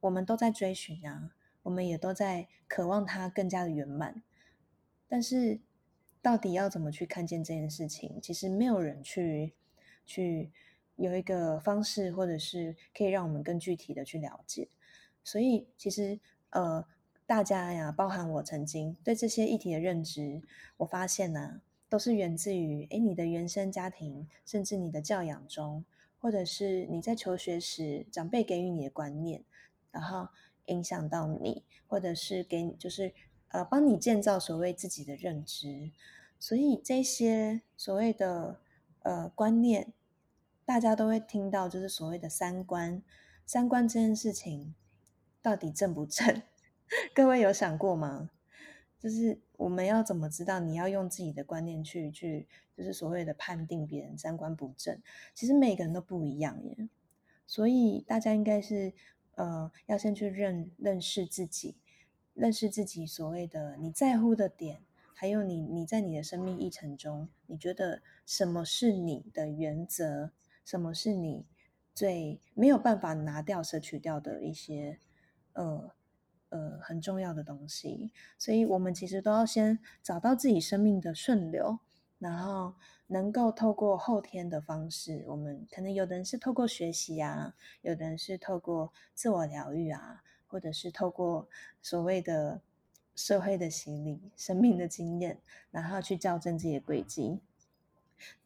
[0.00, 4.22] 我们都在追寻啊，我们也都在渴望它更加的圆满。
[5.08, 5.60] 但是
[6.20, 8.20] 到底要怎么去看见这件事情？
[8.20, 9.54] 其实没有人去
[10.04, 10.50] 去
[10.96, 14.68] 有一个方式，或者是可以让我们更具体的去了解。
[15.22, 16.20] 所以其实。
[16.54, 16.86] 呃，
[17.26, 20.40] 大家呀，包含我曾经对这些议题的认知，
[20.76, 25.84] 我发现呢、都是源自于诶你的原生家庭，甚至你的教养中，
[26.20, 29.42] 或者是你在求学时长辈给予你的观念，
[29.90, 30.28] 然后
[30.66, 33.12] 影响到你，或者是给你就是
[33.48, 35.90] 呃帮你建造所谓自己的认知。
[36.38, 38.60] 所以这些所谓的
[39.02, 39.92] 呃观念，
[40.64, 43.02] 大家都会听到，就是所谓的三观，
[43.44, 44.76] 三观这件事情。
[45.44, 46.40] 到底正不正？
[47.12, 48.30] 各位有想过吗？
[48.98, 50.58] 就是我们要怎么知道？
[50.58, 54.98] 你要用自己的观念去去，就是所谓的判定别人三观不正。
[55.34, 56.88] 其实每个人都不一样耶，
[57.46, 58.94] 所以大家应该是
[59.34, 61.76] 呃，要先去认认识自己，
[62.32, 64.80] 认识自己所谓的你在乎的点，
[65.14, 70.30] 还有你你在你的生命历程中，你觉得什么是你的原则？
[70.64, 71.44] 什么是你
[71.94, 74.98] 最没有办法拿掉、舍取掉的一些？
[75.54, 75.90] 呃
[76.50, 81.80] 呃，很重要的东西，所以我们其实都要先找到自己生命的顺流，
[82.20, 82.74] 然后
[83.08, 91.48] 能够透过后天的方式，我们可能有的人是透过学习啊，有的人是透过自我疗愈啊，或者是透过
[91.82, 92.60] 所谓的
[93.16, 95.40] 社会的洗礼、生命的经验，
[95.72, 97.40] 然后去校正自己的轨迹。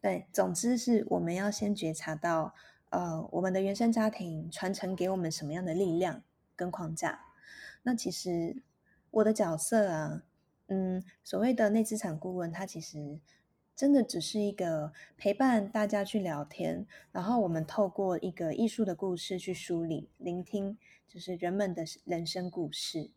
[0.01, 2.55] 对，总之是我们要先觉察到，
[2.89, 6.23] 呃，我们的原生家庭传承给我们什么样的力量。
[6.59, 7.21] 跟框架，
[7.83, 8.61] 那其实
[9.11, 10.23] 我的角色啊，
[10.67, 13.21] 嗯，所谓的内资产顾问，他其实
[13.73, 23.09] 真的只是一个陪伴大家去聊天，然后我们透过一个艺术的故事去梳理、聆听，就是人们的人生故事，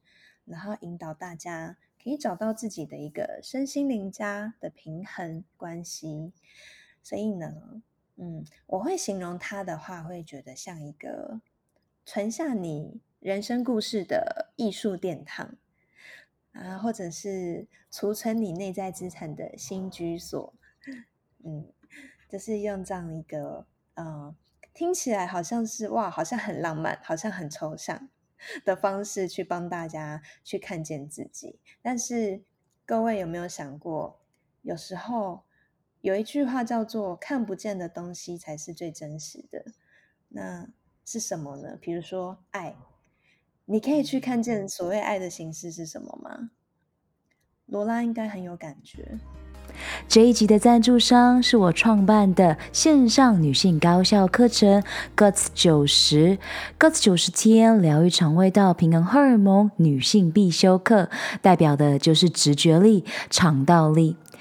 [0.45, 6.33] 然后引导大家可以找到自己的一个身心灵家的平衡关系。
[7.03, 7.83] 所以呢，
[8.15, 11.41] 嗯，我会形容他的话，会觉得像一个
[12.07, 13.01] 存下你。
[13.23, 15.55] 人生故事的艺术殿堂
[16.55, 20.53] 啊，或者是储存你内在资产的新居所，
[21.45, 21.73] 嗯，
[22.29, 24.35] 就是用这样一个呃，
[24.75, 28.09] 听起来好像是哇，好像很浪漫，好像很抽象
[28.65, 31.61] 的方式去帮大家去看见自己。
[31.81, 32.43] 但是
[32.85, 34.21] 各位有没有想过，
[34.63, 35.45] 有时候
[36.01, 39.67] 有一句话叫做“看不见的东西才是最真实的”，
[40.31, 40.69] 那
[41.05, 41.79] 是什么呢？
[41.81, 42.75] 比如说爱。
[43.73, 46.51] 你可以去看见所谓爱的形式是什么吗？
[47.65, 49.19] 罗拉应该很有感觉。
[50.07, 54.85] 这一集的赞助商是我创办的线上女性高效课程
[55.17, 56.37] Guts 九十
[56.79, 61.09] Guts 九十天疗愈肠胃道平衡荷尔蒙女性必修课，
[61.41, 64.19] 代表的就是直觉力、肠道力。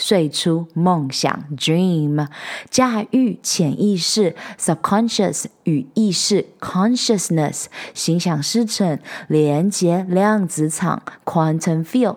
[0.00, 2.26] 睡出梦想 （dream）、
[2.70, 7.66] 驾驭潜意识 （subconscious） 与意识 （consciousness）。
[7.92, 12.16] 心想事成，连接量子场 （quantum field），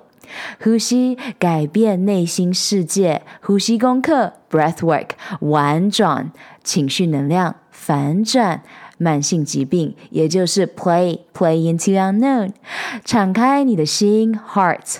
[0.63, 5.09] 呼吸改变内心世界，呼吸功课 （breathwork），
[5.41, 6.31] 婉转
[6.63, 8.63] 情绪能量，反转
[8.97, 12.53] 慢性疾病，也就是 play play into unknown，
[13.03, 14.99] 敞开你的心 （heart）。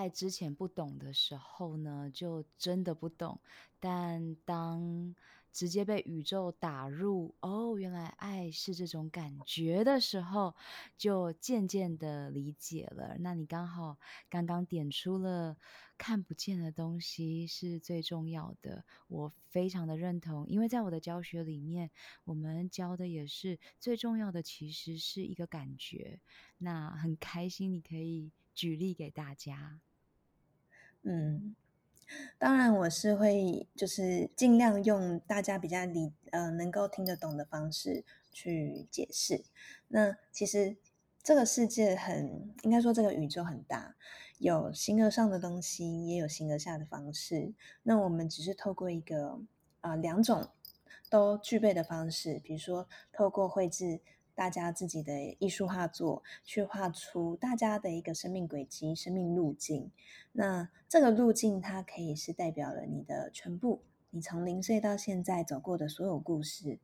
[0.00, 3.38] 在之前不懂的时候呢，就真的不懂。
[3.78, 5.14] 但当
[5.52, 10.54] 直接被宇宙打入“哦，原来爱是这种感觉”的时候，
[10.96, 13.18] 就渐渐的理解了。
[13.18, 13.98] 那你刚好
[14.30, 15.54] 刚刚点出了
[15.98, 20.46] 看不见的东西是最重要的，我非常的认同。
[20.48, 21.90] 因为在我的教学里面，
[22.24, 26.20] 我们教的也是最重要的，其实是一个感觉。
[26.56, 28.32] 那很开心你可以。
[28.52, 29.80] 举例给大家，
[31.02, 31.56] 嗯，
[32.38, 39.44] 当然我是会就是尽量用大家比较理呃能够听得懂的方式去解释。
[39.88, 40.76] 那其实
[41.22, 43.96] 这个世界很应该说这个宇宙很大，
[44.38, 47.54] 有形而上的东西，也有形而下的方式。
[47.82, 49.40] 那我们只是透过一个
[49.80, 50.50] 啊、呃、两种
[51.08, 54.00] 都具备的方式，比如说透过绘制。
[54.40, 59.90] 大家自己的艺术画作，去画出大家的一个生命轨迹、生命路径。
[60.32, 66.78] 那这个路径，它可以是代表了你的全部，你从零岁到现在走过的所有故事。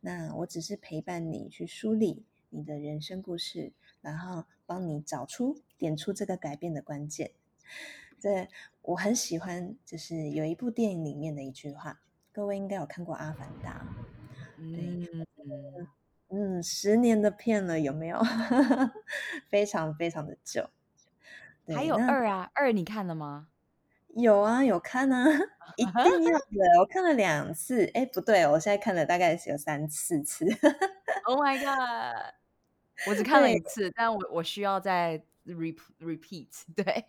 [0.00, 7.32] 那我只是陪伴你去梳理你的人生故事，然后帮你找出、点出这个改变的关键。
[8.18, 8.48] 这
[8.80, 12.00] 我很喜欢，就是有一部电影里面的一句话，
[12.32, 13.86] 各位应该有看过《阿凡达》。
[14.74, 15.06] 对。
[15.44, 15.86] 嗯
[16.30, 18.18] 嗯，十年的片了，有没有？
[19.48, 20.68] 非常非常的久。
[21.74, 23.48] 还有二啊，二你看了吗？
[24.16, 25.26] 有啊，有看啊，
[25.76, 26.80] 一定要的。
[26.80, 30.44] 我看了两次，哎，不对，我现在看了大概是有三四次。
[31.24, 32.34] Oh my god！
[33.06, 36.48] 我只 看了一次，但我我需要再 re repeat。
[36.76, 37.04] 对，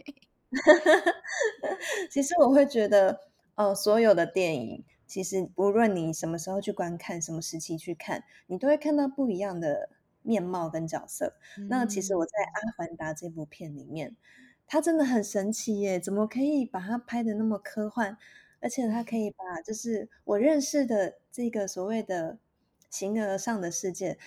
[2.10, 3.20] 其实我会觉得，
[3.56, 9.90] 呃，所有的电影，其实无论你什么时候去观看，什么时期去看，你都会看到不一样的
[10.22, 11.34] 面貌跟角色。
[11.58, 14.16] 嗯、那其实我在《阿凡达》这部片里面，
[14.68, 16.00] 它真的很神奇耶！
[16.00, 18.18] 怎么可以把它拍的那么科幻？
[18.62, 22.40] 而且它可以把就是我认识的这个所谓的
[22.90, 24.18] 形而上的世界，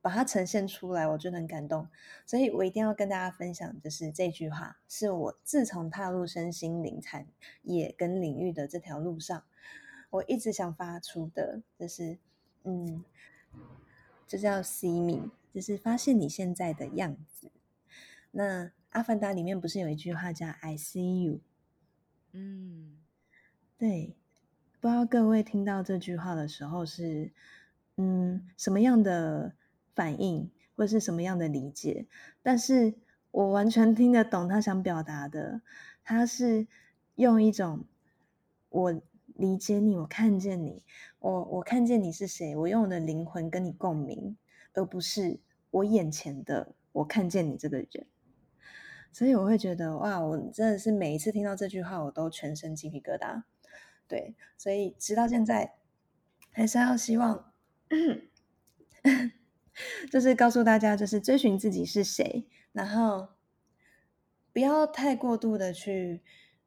[0.00, 1.88] 把它呈现出来，我觉得很感动。
[2.24, 7.26] 所以我一定要跟大家分享，就是这句话，是我自从踏入身心灵产
[7.62, 9.42] 业跟领域的这条路上，
[10.10, 12.18] 我一直想发出的，就是
[12.64, 13.04] 嗯，
[14.26, 17.50] 就叫 “see me”，就是发现你现在的样子。
[18.30, 21.40] 那《阿凡达》里面不是有一句话叫 “I see you”？
[22.32, 22.98] 嗯。
[23.76, 24.16] 对，
[24.80, 27.30] 不知道各位听到这句话的时候是，
[27.96, 29.54] 嗯，什么样的
[29.94, 32.08] 反应，或是什么样的理解？
[32.42, 32.94] 但是
[33.30, 35.62] 我完全听得懂他想表达的，
[36.02, 36.66] 他是
[37.14, 37.84] 用一种
[38.68, 39.00] 我
[39.38, 40.82] 理解你，我看见你，
[41.20, 44.36] 我我看见你是谁，我用我的灵魂跟你共鸣，
[44.74, 45.38] 而不是
[45.70, 48.06] 我眼前的我看见你这个人。
[49.12, 53.44] 所以我会觉得，哇，我真的是每一次听到这句话，我都全身鸡皮疙瘩。
[54.08, 55.76] 对，所以直到现在，
[56.50, 57.52] 还是要希望，
[60.10, 63.28] 就是告诉大家，就是追寻自己是谁，然后
[64.52, 66.22] 不要太过度的去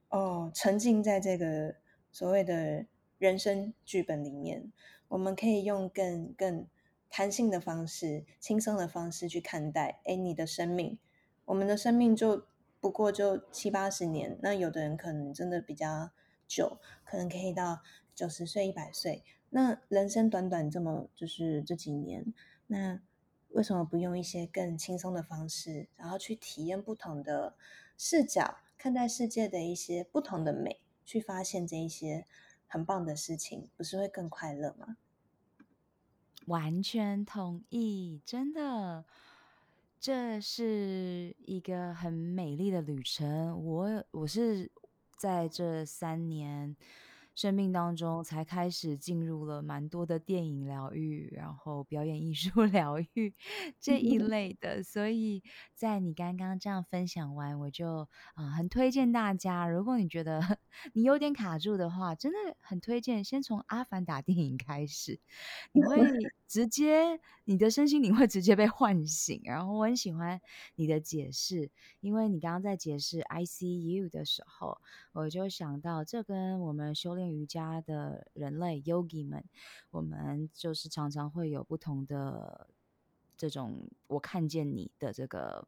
[0.08, 1.76] 哦沉浸在这个
[2.12, 2.86] 所谓的
[3.18, 4.72] 人生剧本里面。
[5.08, 6.68] 我们可以用更更
[7.10, 10.00] 弹性的方式、轻松的方式去看待。
[10.06, 10.98] 哎，你的生命，
[11.46, 12.46] 我们的生命就
[12.80, 16.12] 不过就七八十年，那有的人可能真的比较。
[16.54, 17.80] 久可能可以到
[18.14, 19.24] 九十岁、一百岁。
[19.52, 22.34] 那人生短短这么就是这几年，
[22.68, 23.00] 那
[23.52, 27.56] 为什么不用一些更轻松的方式，然后去体验不同的
[27.98, 32.26] 视角，看待世界的一些不同的美，去发现这一些
[32.68, 34.98] 很棒的事情，不是会更快乐吗？
[36.46, 39.06] 完全同意，真的，
[40.00, 43.64] 这是一个很美丽的旅程。
[43.64, 44.72] 我我是。
[45.18, 46.76] 在这三年
[47.34, 53.34] 生命当中，才开始进入了蛮多的电影疗愈，然后表演艺术 疗愈
[53.80, 54.84] 这一 类的。
[54.84, 55.42] 所以
[55.74, 58.02] 在你刚刚这样分享完，我就
[58.36, 60.42] 啊、呃、很推荐大家，如果你觉得
[60.94, 65.20] 你有点卡住的话，真的很推荐先从《阿凡达》电影开始，
[65.72, 65.98] 你会
[66.48, 67.20] 直接
[67.52, 69.42] 你的身心灵会直接被唤醒。
[69.44, 70.40] 然后我很喜欢
[70.76, 74.80] 你的解释，因为你刚刚在解释 I see you 的时候。
[75.12, 79.44] 我就想到，这跟我们修炼瑜伽的人类 Yogi 们，
[79.90, 82.70] 我们就是常常会有不同的
[83.36, 85.68] 这种，我看见你的这个。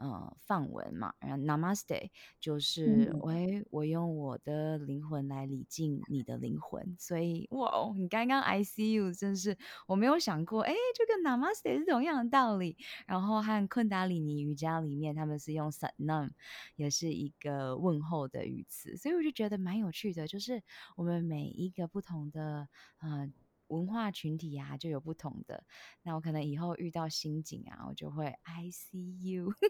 [0.00, 2.08] 呃，梵文嘛，然后 Namaste
[2.40, 12.78] 就是，喂、嗯，我用我的灵魂来礼敬你的灵魂，所以哇，你刚刚 I see you 真是我没有想过，哎，就跟 Namaste 是同样的道理。
[13.06, 16.30] 然后和昆达里尼瑜伽里面，他们是用 Satnam，
[16.76, 20.62] 也是一个问候的语词，所以我就觉得蛮有趣的，就是
[20.96, 22.66] 我们每一个不同的
[23.00, 23.30] 呃
[23.70, 25.64] 文化群体啊，就有不同的。
[26.02, 29.52] 那我可能以后遇到新景啊，我就会 I see you。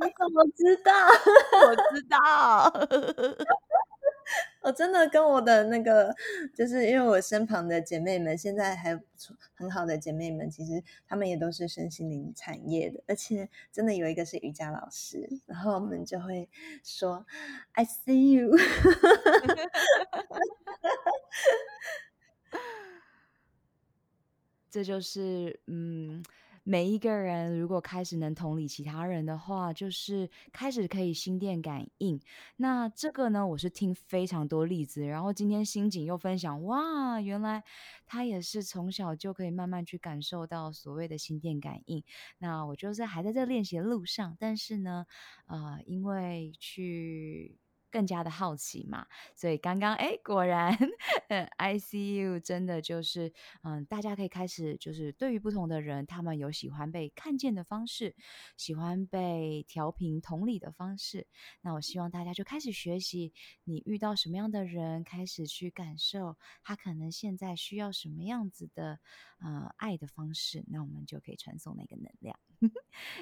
[0.00, 0.92] 你怎么知道？
[1.68, 2.72] 我知道，
[4.62, 6.14] 我真的跟我的那个，
[6.54, 8.98] 就是因为我身旁的姐妹们，现在还
[9.54, 16.48] 很好的姐妹们，其实她们也都是身心灵产业的，而且真的有一个是瑜伽老师，然后我们就会
[16.84, 17.26] 说
[17.72, 18.56] “I see you”。
[24.70, 26.22] 这就是嗯。
[26.64, 32.20] 每一个人如果开始能同理其他人的话，就是开始可以心电感应。
[32.56, 37.64] 那这个呢，我是听非常多例子，然后今天心景又分享，哇，原来
[38.04, 42.04] 他也是从小就可以慢慢去感受到所谓的心电感应。
[42.36, 45.06] 那我就是还在这练习的路上，但是呢，
[45.46, 47.56] 呃，因为去。
[47.90, 50.76] 更加的好奇嘛，所以刚刚哎，果然
[51.56, 53.32] I C U 真的就是，
[53.62, 58.14] 嗯，大家可以开始就是对于不同的人，他们有喜欢被看见的方式，
[58.56, 61.26] 喜欢被调频同理的方式。
[61.60, 63.32] 那我希望大家就开始学习，
[63.64, 69.00] 你遇到什么样的人，开始去感受他可能现在需要什么样子的
[69.40, 72.38] 呃爱的方式，那我们就可以传送那个能量。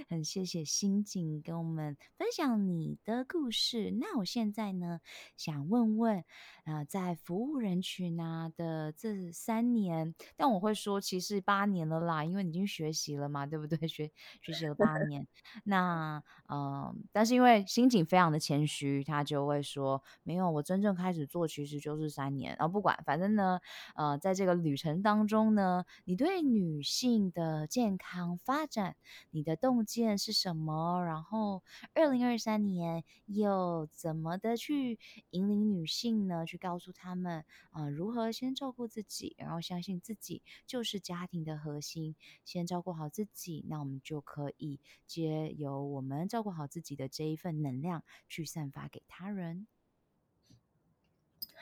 [0.09, 3.93] 很谢谢心景跟我们分享你的故事。
[4.01, 5.01] 那我现在呢，
[5.37, 6.24] 想问问，
[6.64, 13.76] 呃，在服务人群啊的这三年，但我会说其实八年了啦，因为你已经学习了嘛，对不对？
[13.87, 14.11] 学
[14.43, 15.26] 学习了八年，
[15.64, 22.57] 那嗯、但是因为心景非常的谦虚，他就会说没有，我真正开始做其实就是三年。
[22.59, 23.61] 然后不管，反正呢，
[23.95, 28.97] 呃，在这个旅程当中呢，你对女性的健康发展，
[29.37, 31.05] 你的洞见是什么？
[31.05, 31.62] 然后，
[31.93, 36.47] 二零二三年又怎么的去引领女性呢？
[36.47, 42.16] 去告诉她们啊、如何先照顾自己，然后相信自己就是家庭的核心。
[42.47, 49.66] 先照顾好自己，那我们就可以借由我们照顾好自己的这一份能量，去散发给他人。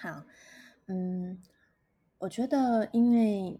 [0.00, 0.24] 好，
[0.86, 1.42] 嗯，
[2.18, 3.58] 我觉得，因为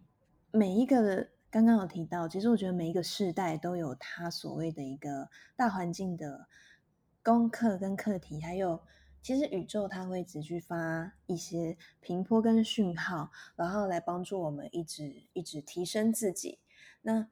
[0.53, 1.31] 每一个。
[1.55, 6.49] 刚刚有提到，其实我觉得每一个世代都有它所谓的一个大环境的
[7.23, 8.83] 功课跟课题，还有
[9.23, 16.59] 其实宇宙它会一直去发一些频波跟讯号，然后来帮助我们一直一直提升自己。
[17.03, 17.29] 那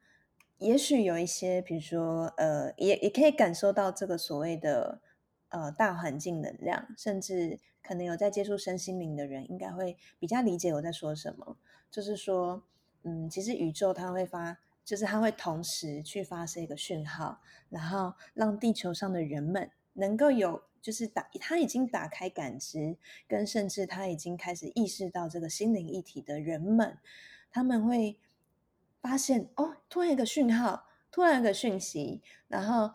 [0.57, 5.01] 也许有一些，比如说呃，也也可以感受到这个所谓的
[5.49, 11.57] 呃大环境能量，甚至可能有在接触身心灵的人，应该会比较理解我在说什么，
[11.91, 12.63] 就是说。
[13.03, 22.97] 嗯，其实宇宙它会发，就是它会同时去发射一个讯号，然后让地球上的人们能够有，就是打，他已经打开感知，
[23.27, 26.97] 跟甚至他已经开始意识到这个心灵一体的人们，
[27.51, 28.17] 他们会
[29.01, 32.93] 发现哦，突然一个讯号，突然一个讯息，然后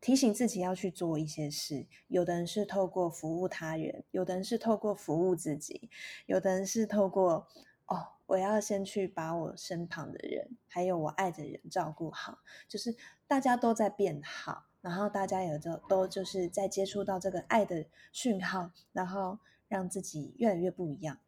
[0.00, 1.86] 提醒自己要去做一些事。
[2.06, 5.90] 有的人是透过服务他人，有的人是透过服务自己，
[6.26, 7.48] 有的人是透过
[7.86, 8.12] 哦。
[8.30, 12.94] 我要先去把我身旁的人，还有我爱的人照顾好，就是
[13.26, 21.18] 大家都在变好，然后大家也都都就是在接触到这个爱的讯号，然后让自己越来越不一样。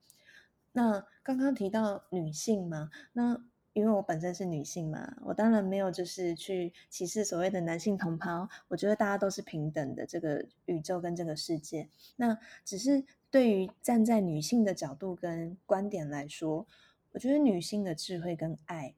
[0.70, 16.64] 那刚刚提到女性嘛，那因为我本身是女性嘛，我当然没有就是去歧视所谓的男性同胞，我觉得大家都是平等的，这个宇宙跟这个世界，那只是对于站在女性的角度跟观点来说。
[17.12, 18.94] 我觉得女性的智慧跟爱，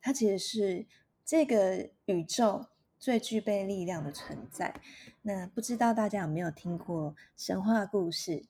[0.00, 0.86] 它其实是
[1.24, 2.66] 这个宇宙
[2.98, 4.80] 最具备力量的存在。
[5.22, 8.46] 那不知道大家有没有听过神话故事？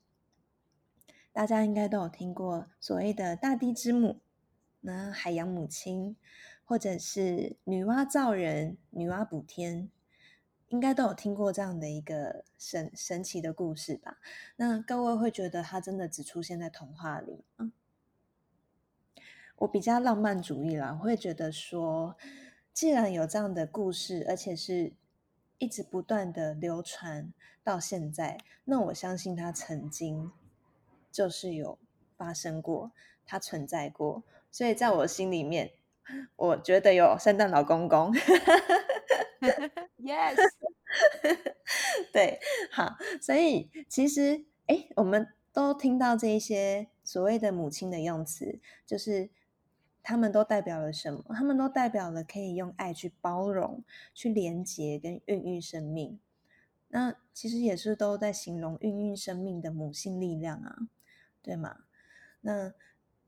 [1.32, 4.20] 大家应该都有听过所谓的大地之母，
[4.80, 6.16] 那海洋母亲，
[6.64, 9.90] 或者是女娲造人、女娲补天，
[10.68, 14.18] 应该都有听过这样的一个神神奇的故事吧？
[14.56, 17.72] 那各位会觉得它真的只出现在童话里吗？
[19.58, 22.16] 我比较浪漫主义啦，我会觉得说，
[22.72, 24.92] 既然有这样的故事，而且是
[25.58, 27.32] 一直不断的流传
[27.64, 30.30] 到现在，那我相信它曾经
[31.10, 31.76] 就是有
[32.16, 32.92] 发生过，
[33.26, 35.72] 它存在过，所以在我心里面，
[36.36, 38.14] 我觉得有圣诞老公公，
[39.98, 40.36] Yes，
[42.12, 42.38] 对，
[42.70, 49.30] 好，所以其实，哎，我们都听到这一些所谓的母亲的用词，就是。
[50.08, 51.22] 他们都代表了什么？
[51.34, 53.84] 他们都代表了可以用爱去包容、
[54.14, 56.18] 去连接跟孕育生命。
[56.88, 60.88] 那其实也是都在形容孕育生命的母性力量啊，
[61.42, 61.80] 对吗？
[62.40, 62.72] 那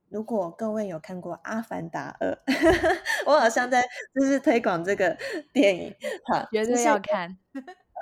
[0.09, 2.33] 如果各位有看过《阿凡达二》，
[3.29, 5.15] 我好像在就是推广这个
[5.53, 5.95] 电影，
[6.33, 7.37] 好，绝对要看。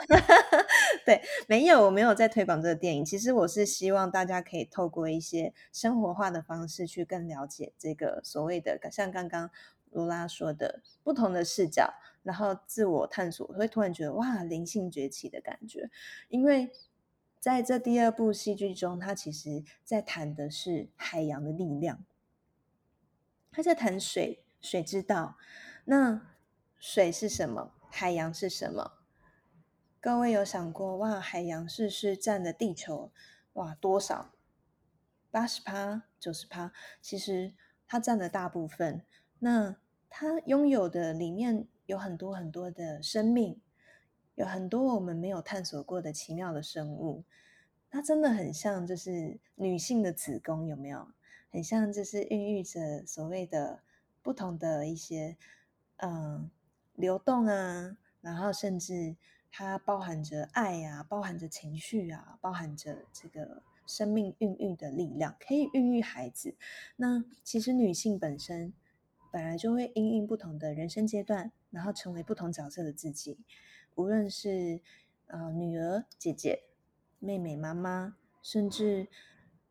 [1.04, 3.04] 对，没有，我没有在推广这个电影。
[3.04, 9.50] 其实我是希望大家可以透过一些生活化的方式去更了解这个所谓的，像刚刚
[9.90, 15.90] 罗拉说的不同的视角，然后自我探索，会突然觉得哇，灵性崛起的感觉。
[16.28, 16.70] 因为
[17.40, 22.04] 在这第二部戏剧中，它其实在谈的是海洋的力量，
[23.50, 25.36] 他在谈水，水之道。
[25.86, 26.20] 那
[26.78, 27.72] 水是什么？
[27.90, 28.97] 海洋是什么？
[30.00, 33.10] 各位有想过哇，海洋是是占了地球
[33.54, 34.30] 哇多少？
[35.32, 36.72] 八十趴、九十趴，
[37.02, 37.52] 其实
[37.84, 39.02] 它占了大部分。
[39.40, 39.74] 那
[40.08, 43.60] 它拥有的里面有很多很多的生命，
[44.36, 47.24] 有很多我们没有探索过的奇妙的生物。
[47.90, 51.08] 它真的很像，就是女性的子宫，有没有？
[51.50, 53.80] 很像，就是孕育着所谓的
[54.22, 55.36] 不同的一些
[55.96, 56.48] 嗯
[56.94, 59.16] 流动啊，然后甚至。
[59.50, 66.54] 它包含着爱呀、啊，包含着情绪啊，包含着这个生命孕育的力量，可以孕育孩子。
[66.96, 68.72] 那其实女性本身
[69.32, 73.38] 本来就会因应不同的人生阶段，然后成为不同角色的自己。
[73.94, 74.80] 无论是
[75.26, 76.62] 呃女儿、姐姐、
[77.18, 79.08] 妹妹、妈妈，甚至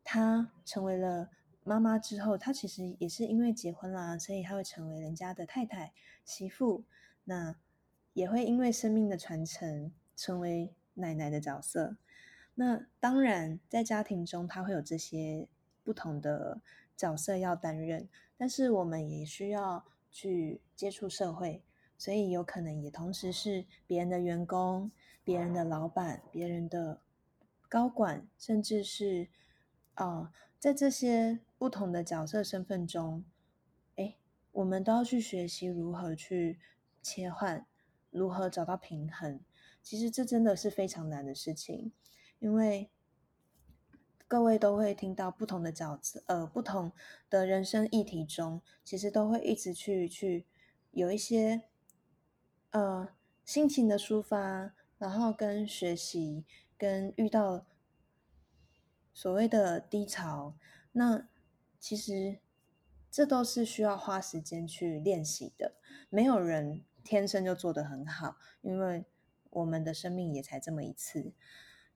[0.04, 1.30] 她成为了
[1.64, 5.92] 妈妈之后，她其实也是因为结婚啦，所以她会成为人家的太太、
[6.24, 6.84] 媳妇。
[7.24, 7.56] 那
[8.18, 11.96] 也会因为生命的传承，成为奶奶的角色。
[12.56, 15.46] 那当然，在家庭中，他会有这些
[15.84, 16.60] 不同的
[16.96, 18.08] 角色要担任。
[18.36, 21.62] 但是我们也需要去接触社会，
[21.96, 24.90] 所以有可能也同时是别人的员工、
[25.22, 27.00] 别人的老板、别人的
[27.68, 29.28] 高管，甚至是
[29.94, 33.24] 啊、在这些不同的角色身份中，
[33.94, 34.16] 哎，
[34.50, 36.58] 我们都要去学习如何去
[37.00, 37.64] 切换，
[38.10, 39.40] 如何找到平衡。
[39.82, 41.92] 其实这真的是非常难的事情，
[42.38, 42.90] 因为。
[44.30, 46.92] 各位都会听到不同的角色，呃，不同
[47.30, 50.44] 的人生议题中，其实都会一直去去
[50.90, 51.62] 有一些
[52.72, 53.08] 呃
[53.46, 56.44] 心情的抒发，然后跟学习，
[56.76, 57.64] 跟遇到
[59.14, 60.54] 所谓的低潮，
[60.92, 61.26] 那
[61.80, 62.40] 其实
[63.10, 65.76] 这都是需要花时间去练习的。
[66.10, 69.06] 没有人天生就做得很好，因为
[69.48, 71.32] 我们的生命也才这么一次。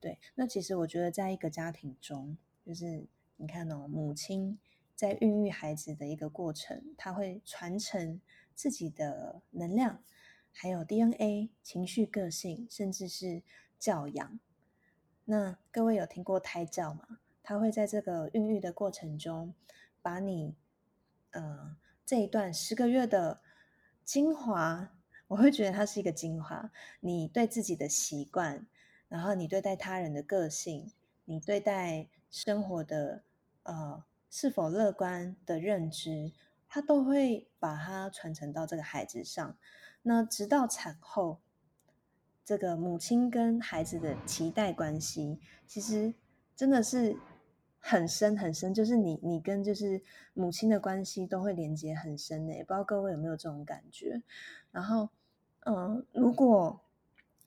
[0.00, 3.06] 对，那其实我觉得，在一个家庭中，就是
[3.36, 4.58] 你看哦，母亲
[4.96, 8.22] 在孕育孩子的一个过程，她会传承
[8.54, 10.02] 自己的能量，
[10.50, 13.42] 还有 DNA、情绪、个性，甚至是
[13.78, 14.40] 教养。
[15.26, 17.18] 那各位有听过胎教吗？
[17.42, 19.54] 他会在这个孕育的过程中，
[20.00, 20.56] 把你
[21.32, 23.42] 呃这一段十个月的
[24.04, 24.96] 精华，
[25.32, 26.70] 我会觉得它是一个精华，
[27.00, 28.66] 你对自己的习惯。
[29.08, 30.92] 然后你对待他人的个性，
[31.24, 33.22] 你对待生活的
[33.62, 36.32] 呃是否乐观的认知，
[36.68, 39.56] 他都会把它传承到这个孩子上。
[40.02, 41.40] 那直到产后，
[42.44, 46.12] 这个母亲跟孩子的脐带关系，其实
[46.54, 47.16] 真的是
[47.78, 50.02] 很深很深，就是你你跟就是
[50.34, 54.22] 母亲的关系都会连接很深的，不知道各位有没有这种感觉？
[54.70, 55.10] 然后，
[55.64, 56.78] 呃，如果。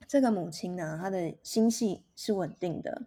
[0.08, 3.06] 这个母亲呢，她的心系是稳定的，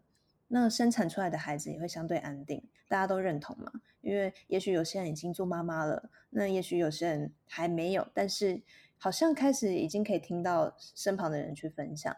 [0.50, 3.72] 那生产出来的孩子也会相对安定，大家都认同嘛？
[4.02, 8.62] 因为也许有些人已经做妈妈了，那也许有些人还没有，但是
[8.98, 12.14] 好像开始已经可以听到身旁的人去分享。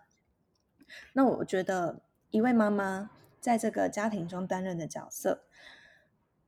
[1.13, 5.43] 那我觉得，一位妈妈在这个家庭中担任的角色，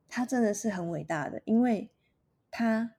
[0.09, 1.91] 她真的是很伟大的，因为
[2.49, 2.95] 她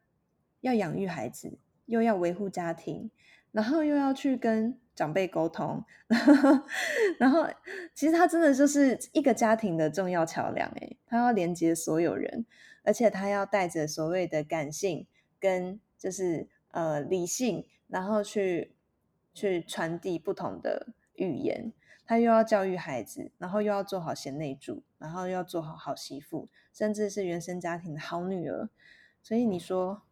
[0.60, 3.10] 要养育孩子，又要维护家庭，
[3.54, 4.78] 然后又要去跟。
[4.96, 5.84] 长辈沟通，
[7.18, 7.44] 然后
[7.96, 12.46] 其实他真的就是一个家庭的重要桥梁，诶，他要连接所有人，
[12.84, 15.04] 而且他要带着所谓的感性
[15.40, 18.76] 跟就是呃理性，然后去
[19.34, 21.72] 去传递不同的语言。
[22.06, 28.68] 他又要教育孩子，然后又要做好贤内助，然后又要做好好媳妇，甚至是原生家庭的好女儿。
[29.20, 30.02] 所以你说。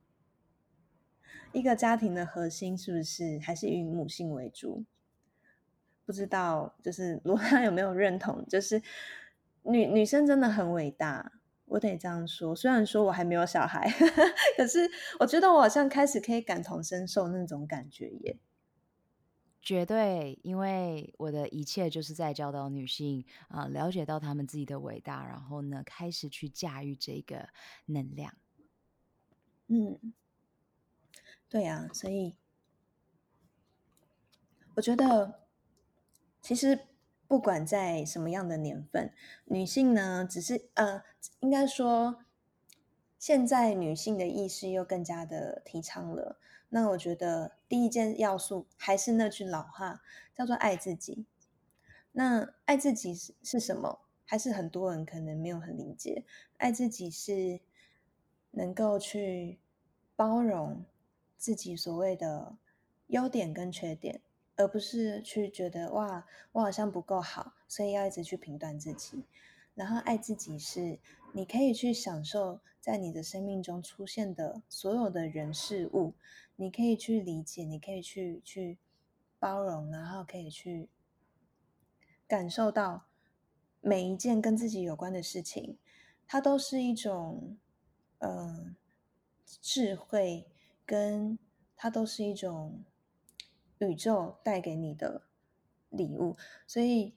[1.52, 4.84] 一个家庭的核心是不是还是以母性为主？
[6.04, 8.44] 不知道，就是罗拉有没有认同？
[8.48, 8.82] 就是
[9.62, 11.32] 女女生真的很伟大，
[11.66, 12.54] 我得这样说。
[12.56, 14.22] 虽然说我还没有小孩，呵呵，
[14.56, 14.90] 可是
[15.20, 18.36] 我觉得我好像开始可以感同身受那种感觉耶。
[19.62, 27.48] 绝对，因为我的一切就是在教导女性啊、呃，了解到她们自己的伟大，然后呢，开始去驾驭这个
[27.86, 28.34] 能量。
[29.68, 30.12] 嗯。
[31.52, 32.34] 对啊，所以
[34.74, 35.42] 我觉得，
[36.40, 36.86] 其实
[37.28, 39.12] 不管在什么样的年份，
[39.44, 41.04] 女性呢，只是呃，
[41.40, 42.24] 应该说，
[43.18, 46.38] 现在女性的意识又更加的提倡了。
[46.70, 50.00] 那我觉得第一件要素还是那句老话，
[50.34, 51.26] 叫做爱自己。
[52.12, 54.00] 那爱自己是是什么？
[54.24, 56.24] 还是很多人可能没有很理解。
[56.56, 57.60] 爱自己是
[58.52, 59.60] 能够去
[60.16, 60.86] 包容。
[61.42, 62.56] 自己所谓的
[63.08, 64.20] 优点跟缺点，
[64.54, 69.24] 而不是去觉得哇，我好像不够好，所以要一直去评断自己。
[69.74, 71.00] 然后爱自己是，
[71.32, 76.14] 你可以去享受在你的生命中出现的所有的人事物，
[76.54, 78.78] 你可以去理解，你可以去去
[79.40, 80.88] 包容，然后可以去
[82.28, 83.06] 感受到
[83.80, 85.76] 每一件跟自己有关的事情，
[86.28, 87.56] 它都是一种
[88.18, 88.76] 嗯、
[89.60, 90.46] 智慧。
[90.86, 91.38] 跟
[91.76, 92.84] 它都是一种
[93.78, 95.22] 宇宙带给你的
[95.90, 97.14] 礼物，所以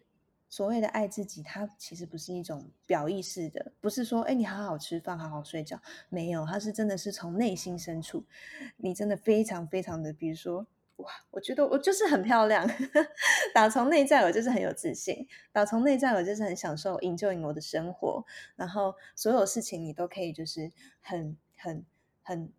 [0.49, 8.26] 所谓的爱自己，它其实不是一种表意识的，不是说，哎，你好好吃饭，好好睡觉，没有，它是真的是从内心深处，
[8.78, 10.66] 你真的非常非常的，比如说，
[10.97, 12.66] 哇，我觉得我就是很漂亮，
[13.53, 21.86] 打从内在我就是很有自信，打从内在我就是很享受 enjoy 我的生活，然后所有事情你都可以就是很很
[22.24, 22.51] 很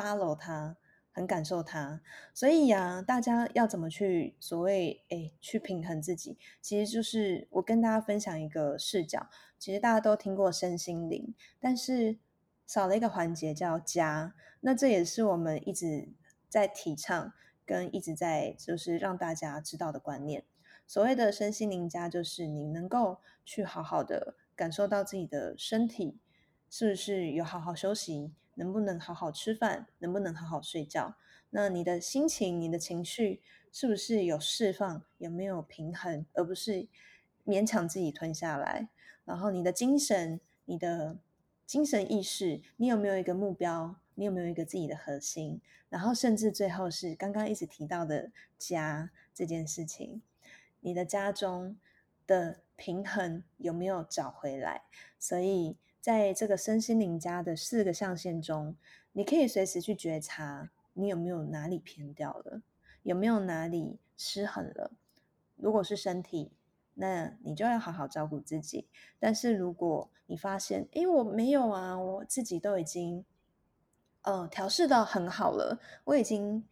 [0.00, 0.76] follow 它。
[1.10, 2.00] 很感受他，
[2.32, 6.38] 所以呀、啊，大家要怎么去所谓诶去平衡自己？
[6.60, 9.28] 其实就是我跟大家分享一个视角。
[9.58, 12.18] 其实大家都听过身心灵，但是
[12.68, 14.32] 少了一个环节叫家。
[14.60, 16.08] 那这也是我们一直
[16.48, 17.32] 在提倡
[17.66, 20.44] 跟一直在就是让大家知道的观念。
[20.86, 26.20] 所谓的身心灵家，就是你能够去好好的感受到自己的身体
[26.70, 28.32] 是不是有好好休息。
[28.54, 29.86] 能不能好好吃饭？
[30.00, 31.14] 能不能好好睡觉？
[31.50, 33.40] 那你的心情、你的情绪
[33.70, 35.04] 是不是有释放？
[35.18, 36.26] 有没有平衡？
[36.32, 36.88] 而不是
[37.46, 38.88] 勉强自己吞下来。
[39.24, 41.18] 然后你的精神、你的
[41.66, 43.94] 精神意识，你有没有一个目标？
[44.16, 45.60] 你有没有一个自己的核心？
[45.88, 50.20] 然后甚至最后是刚刚一直提到的家这件事情，
[50.80, 51.78] 你的家中
[52.26, 54.82] 的平衡有没有找回来？
[55.16, 55.76] 所以。
[56.00, 58.76] 在这个身心灵家的四个象限中，
[59.12, 62.62] 你可以随时去觉察你有没有哪里偏掉了，
[63.02, 64.92] 有没有哪里失衡了。
[65.56, 66.52] 如果是身体，
[66.94, 68.86] 那你就要好好照顾自己。
[69.18, 73.24] 但是如果你发现，诶，我没有啊，我自己都已经，
[74.22, 76.64] 呃，调试到很好了，我已经。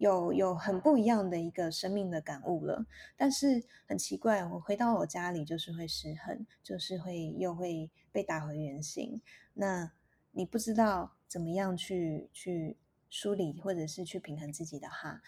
[0.00, 2.86] 有有很不一样的一个生命的感悟了，
[3.18, 9.20] 但是很奇怪，我回到我家里就是会失衡，就是会又会被打回原形。
[9.52, 9.92] 那
[10.32, 12.78] 你不知道怎么样去去
[13.10, 15.20] 梳理或者是去平衡自己的哈？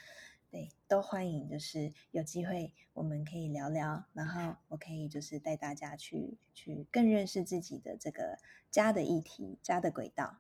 [0.51, 8.39] 对，都欢迎，就是有机会我们可以聊聊，然后我可以就是带大家去去更认识自己的这个
[8.71, 10.39] 家的议题、家的轨道。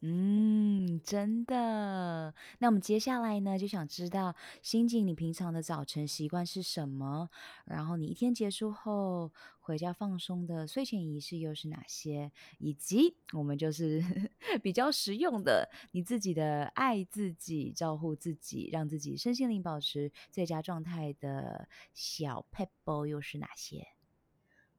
[0.00, 2.32] 嗯，真的。
[2.60, 7.28] 那我们接下来呢，就想知道心景，你平常的早晨习惯是什么？
[7.64, 12.30] 然后你一天结束后回家放松的睡前仪式又是哪些？
[12.58, 14.00] 以及我们就是
[14.62, 23.88] 比较实用的，你自己的爱自己、照顾自己、让自己身心灵保持最佳状态的小 pebble 又是哪些？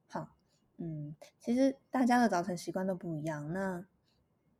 [0.07, 0.29] 好，
[0.77, 3.51] 嗯，其实大家的早晨习惯都不一样。
[3.51, 3.83] 那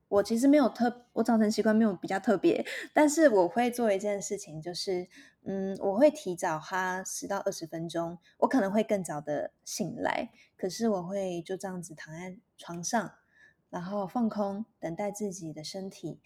[0.09, 5.07] 我其实没有特，我早晨习惯没有比较特别，但是我会做一件事情，就是，
[5.43, 13.13] 嗯，我会提早哈十到二十分钟，我可能会更早的醒来，可是我会就这样子躺在床上，
[13.69, 16.19] 然后放空，等待自己的身体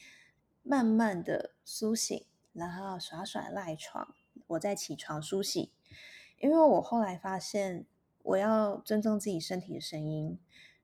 [0.62, 4.16] 慢慢的苏醒，然后耍耍赖床，
[4.48, 5.74] 我再起床梳洗，
[6.40, 7.86] 因为我后来发现，
[8.22, 10.40] 我要尊重自己身体的声音，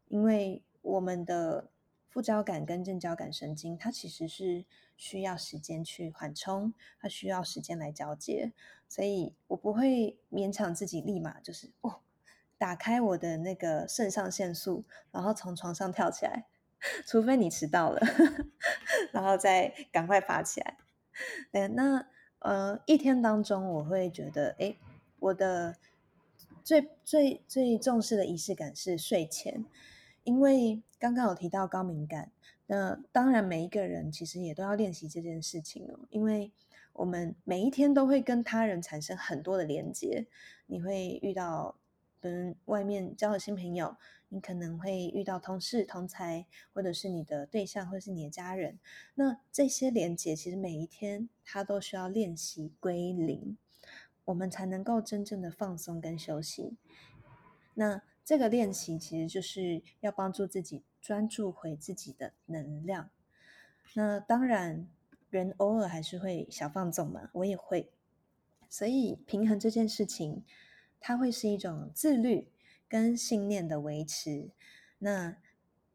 [0.10, 1.70] 因为我们的。
[2.10, 4.66] 副交感跟正交感神经，它其实是
[4.98, 8.52] 需要时间去缓冲，它需要时间来交接，
[8.88, 12.00] 所以我不会勉强自己立马就是哦，
[12.58, 16.48] 打开我的那个肾上腺素，然后从床上跳起来，
[17.06, 18.02] 除非你迟到了，
[19.14, 20.78] 然后再赶快爬起来。
[21.52, 22.08] 对，那
[22.40, 24.78] 呃一天当中，我会觉得，诶，
[25.20, 25.78] 我的
[26.64, 29.64] 最最最重视的仪式感是睡前。
[30.26, 32.30] 因为刚刚有提到高敏感，
[32.68, 36.00] 那当然每一个人其实也都要练习这件事情哦。
[36.10, 36.52] 因为
[36.94, 40.28] 我们每一天都会跟他人产生很多的连接，
[40.68, 41.78] 你会遇到
[42.20, 43.96] 跟外面交的新朋友，
[44.28, 48.78] 你可能会遇到同事、同才，或者是你的对象，或者是你的家人。
[49.16, 53.58] 那这些连接其实每一天他都需要练习归零，
[54.26, 56.76] 我们才能够真正的放松跟休息。
[57.76, 63.10] 那这个练习其实就是要帮助自己专注回自己的能量。
[63.96, 64.88] 那当然，
[65.32, 67.92] 人偶尔还是会小放纵嘛，我也会。
[68.70, 70.44] 所以平衡这件事情，
[71.00, 72.52] 它会是一种自律
[72.88, 74.52] 跟信念的维持。
[75.00, 75.38] 那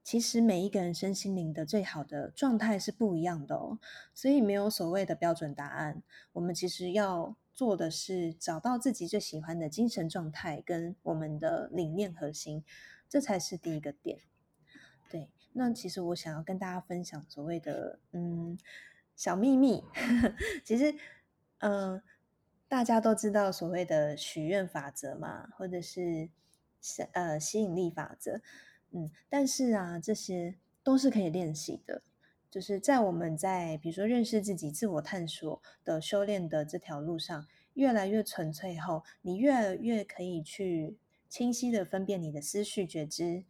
[0.02, 3.78] 其实每一个人身心灵的最好的状态是不一样的哦，
[4.12, 6.02] 所以没有所谓的标准答案。
[6.32, 7.36] 我们其实要。
[7.54, 12.64] 做的是找到自己最喜欢的精神状态跟我们的理念核心，
[13.08, 14.18] 这才是第一个点。
[15.08, 18.58] 对，那其实我想要跟大家分享所谓的嗯
[19.14, 19.84] 小秘密，
[20.64, 20.94] 其实
[21.58, 22.02] 嗯、
[22.66, 26.28] 大家都知道所谓的许愿法则嘛，或者是
[27.12, 28.40] 呃吸引力法则，
[28.90, 32.02] 嗯，但是啊这些都是可以练习的。
[32.54, 40.96] 就是在我们在比如说认识自己、自我探索的修炼的这条路上，越来越纯粹后，你越来越可以去
[41.28, 43.42] 清晰的分辨你的思绪觉知，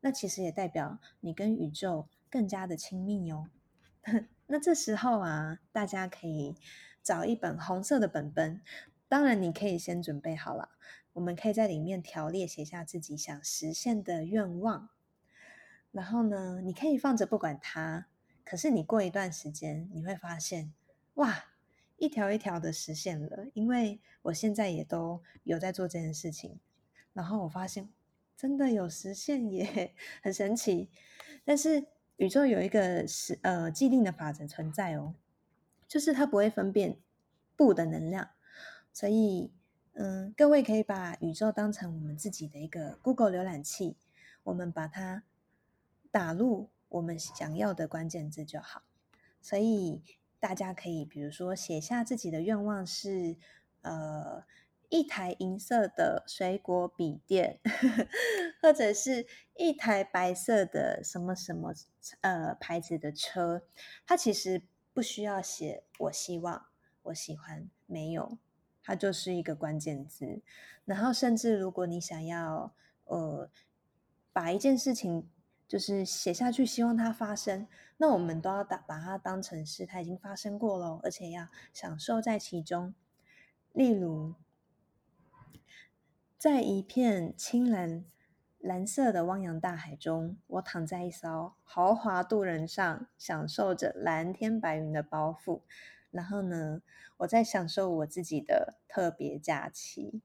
[0.00, 3.48] 那其实也代表你跟宇宙更加的亲密哦。
[4.48, 6.56] 那这时候啊，大家可以
[7.00, 8.60] 找一本红色的本本，
[9.08, 10.70] 当然你可以先准备好了，
[11.12, 14.88] 我们可以在里面条列写下自己想实现的愿望，
[15.92, 18.08] 然后呢，你可以放着不管它。
[18.44, 20.72] 可是你过一段时间，你会发现，
[21.14, 21.44] 哇，
[21.96, 26.58] 一条一条的实现了，因为我现在也都有在做这件事情。
[27.12, 27.88] 然后我发现
[28.36, 30.90] 真的有实现耶， 很神奇。
[31.44, 31.86] 但是
[32.16, 35.14] 宇宙有一个是呃既定的法则存在哦，
[35.86, 36.98] 就是它不会分辨
[37.56, 38.30] 不的能量。
[38.92, 39.52] 所以
[39.94, 43.96] 嗯，各位可以把宇宙当成我们自己的一个 Google 浏览器，
[44.42, 45.22] 我们把它
[46.10, 48.82] 打入我们想要的关键字就好。
[49.40, 50.02] 所以
[50.40, 53.36] 大家可以比如说写下自己的愿望是
[53.82, 54.44] 呃。
[54.94, 57.60] 一台银色的水果笔电，
[58.60, 59.26] 或者是
[59.56, 61.72] 一台白色的什么什么
[62.20, 63.62] 呃牌子的车，
[64.06, 64.60] 它其实
[64.92, 66.66] 不需要写“我希望
[67.04, 68.36] ”“我喜欢”，没有，
[68.82, 70.42] 它就是一个关键字。
[70.84, 72.74] 然后，甚至如果你想要
[73.04, 73.48] 呃
[74.30, 75.26] 把一件事情
[75.72, 77.66] 就是写下去，希望它发生，
[77.96, 82.94] 那我们都要把把它当成是它已经发生过了，而且要享受在其中。
[83.72, 84.34] 例如。
[86.36, 88.04] 在一片青蓝
[88.58, 95.60] 蓝色的汪洋大海中，我躺在一艘豪华渡轮上，享受着蓝天白云的包覆。
[96.10, 96.82] 然后呢，
[97.18, 100.20] 我在享受我自己的特别假期。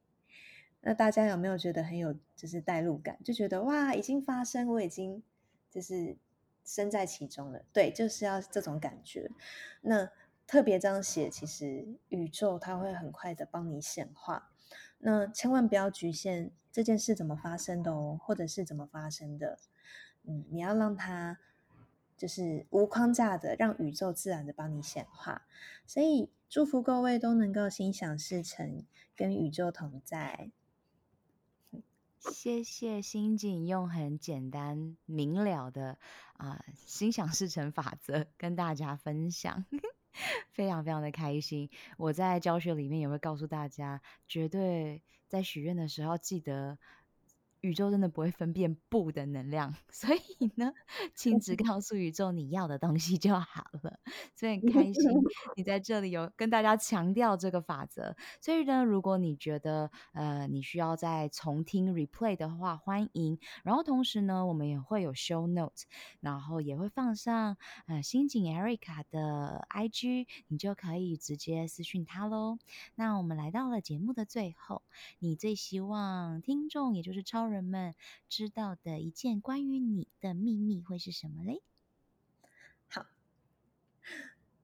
[0.81, 3.19] 那大家有没有觉得很有就是代入感？
[3.23, 5.21] 就觉得哇，已经发生，我已经
[5.69, 6.17] 就是
[6.63, 7.63] 身在其中了。
[7.71, 9.31] 对，就是要这种感觉。
[9.81, 10.09] 那
[10.45, 14.51] 特别这样写，其实宇宙它会很快的帮你显化。
[14.99, 19.59] 那千万不要局限这件事怎么发生的哦，或者是怎么发生的，
[20.23, 21.39] 嗯，你要让它
[22.17, 25.45] 就是无框架的，让宇宙自然的帮你显化。
[25.85, 28.83] 所以祝福各位都能够心想事成，
[29.15, 30.51] 跟宇宙同在。
[32.19, 35.97] 谢谢心景用很简单明了的
[36.33, 39.65] 啊、心想事成法则跟大家分享。
[40.51, 46.79] 非常非常的开心，我在教学里面也会告诉大家，绝对在许愿的时候记得。
[47.61, 50.73] 宇宙真的不会分辨不的能量， 所以呢，
[51.15, 53.99] 请只告诉宇宙你要的东西就好了。
[54.35, 54.93] 所以很开心
[55.55, 58.15] 你在这里有跟大家强调这个法则。
[58.41, 63.39] 所以呢，如果你觉得呃你需要再重听 replay 的话，欢迎。
[63.63, 65.83] 然后同时呢，我们也会有 show notes，
[66.19, 72.57] 然后也会放上呃新井 Erica 的 IG，你就可以直接私讯他喽。
[72.95, 74.83] 那我们来到了节目的最后，
[75.19, 77.95] 你最希望听众也就是超人们
[78.27, 81.61] 知道的一件关于你的秘密会是什么嘞？
[82.87, 83.05] 好，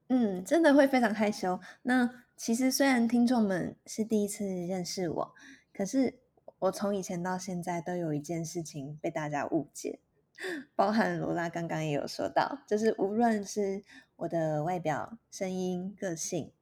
[0.08, 1.60] 嗯，真的会非常害羞。
[1.82, 5.34] 那其实虽然听众们是第一次认识我，
[5.72, 6.18] 可是
[6.58, 10.00] 我从以前到现在都有一件事情被大家误解，
[10.76, 13.84] 包含罗拉刚刚也有说到，就是无论是
[14.16, 16.52] 我的外表、声音、个性，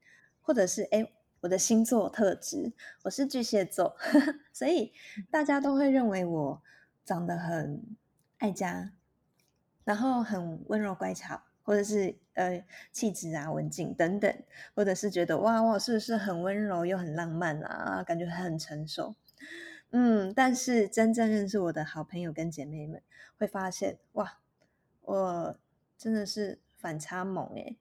[0.41, 1.13] 或者是哎。
[1.43, 2.73] 我的星座特质，
[3.03, 3.97] 我是巨蟹座，
[4.55, 4.93] 所以
[5.29, 6.63] 大家都会认为我
[7.05, 7.83] 长得很
[8.39, 8.93] 爱家，
[9.83, 14.33] 然后很温柔乖巧，或者是呃气质啊文静等等，
[14.77, 19.17] 或者是觉得哇哇是不是很温柔又很浪漫啊，感觉很成熟，
[19.91, 23.03] 嗯，但是真正认识我的好朋友跟姐妹们
[23.37, 24.39] 会发现哇，
[25.01, 25.59] 我
[25.99, 27.77] 真的是反差萌诶，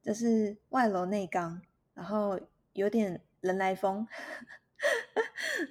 [0.00, 1.60] 就是外柔内刚，
[1.94, 2.38] 然后。
[2.74, 4.06] 有点人来疯，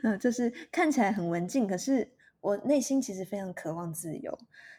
[0.04, 4.38] 嗯，就是看起来很文静，可是我内心其实非常渴望自由，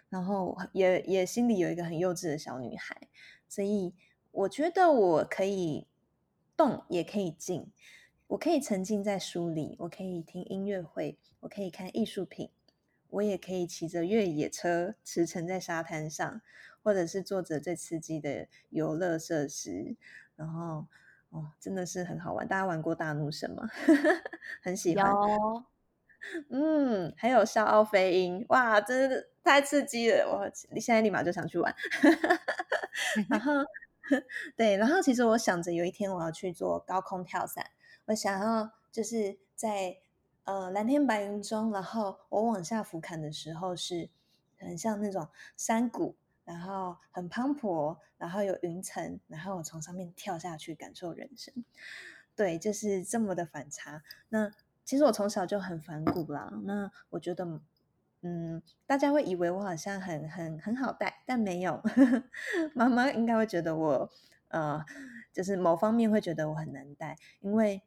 [0.08, 3.08] 然后也也心里有一个很幼稚的小女孩，
[3.48, 3.92] 所以
[4.30, 5.88] 我觉得我可以
[6.56, 7.72] 动，也可以静，
[8.28, 12.50] 我可以沉浸在书里，我可以听音乐会，我可以看艺术品，
[13.10, 16.40] 我也可以骑着越野车驰骋在沙滩上，
[16.84, 19.96] 或者是坐着最刺激的游乐设施，
[20.36, 20.86] 然后。
[21.32, 22.46] 哦，真的是很好玩。
[22.46, 23.68] 大家玩过大怒神吗？
[24.62, 25.10] 很喜欢。
[25.10, 25.64] 有
[26.50, 30.24] 嗯，还有笑傲飞鹰，哇，真的太刺激了！
[30.30, 31.74] 我现在立马就想去玩。
[33.28, 33.52] 然后，
[34.56, 37.66] 对，然后其实我想着有一天我要去做高空跳伞，
[38.06, 39.96] 我想要就是在
[40.44, 44.08] 呃蓝天白云中，然后我往下俯瞰的时候是
[44.58, 45.26] 很像那种
[45.56, 46.14] 山谷。
[46.44, 51.54] 然后很磅礴，然后有云层，然后我从上面跳下去感受人生，
[52.34, 54.02] 对，就是这么的反差。
[54.30, 54.50] 那
[54.84, 56.52] 其实我从小就很反骨啦。
[56.64, 57.60] 那我觉得，
[58.22, 61.80] 嗯，大家会以为我好像很很很好带，但没有。
[62.74, 64.10] 妈妈应该会觉得我，
[64.48, 64.84] 呃，
[65.32, 67.82] 就是某方面会觉得我很难带，因为，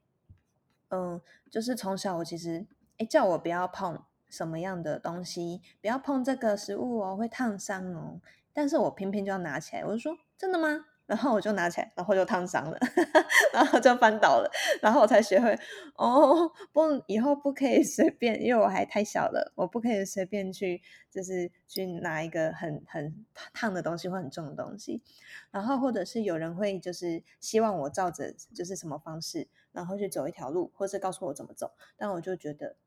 [0.89, 2.65] 嗯、就是从小我其实，
[2.97, 8.21] 诶，叫我不要碰什么样的东西，不要碰这个食物哦，会烫伤哦。
[8.55, 10.85] 但是我偏偏就要拿起来，我就说真的吗？
[11.05, 12.79] 然后我就拿起来，然后就烫伤了，
[13.53, 14.49] 然后就翻倒了，
[14.81, 15.55] 然后我才学会
[15.97, 20.81] 哦，不，以后不可以随便，因为我还太小了，我不可以随便去，
[21.11, 25.03] 就是去拿一个很很烫的东西或很重的东西，
[25.51, 32.77] 然后或者是有人会就是希望我照着就是什么方式，然后去走一条路，或是告诉我怎么走，但我就觉得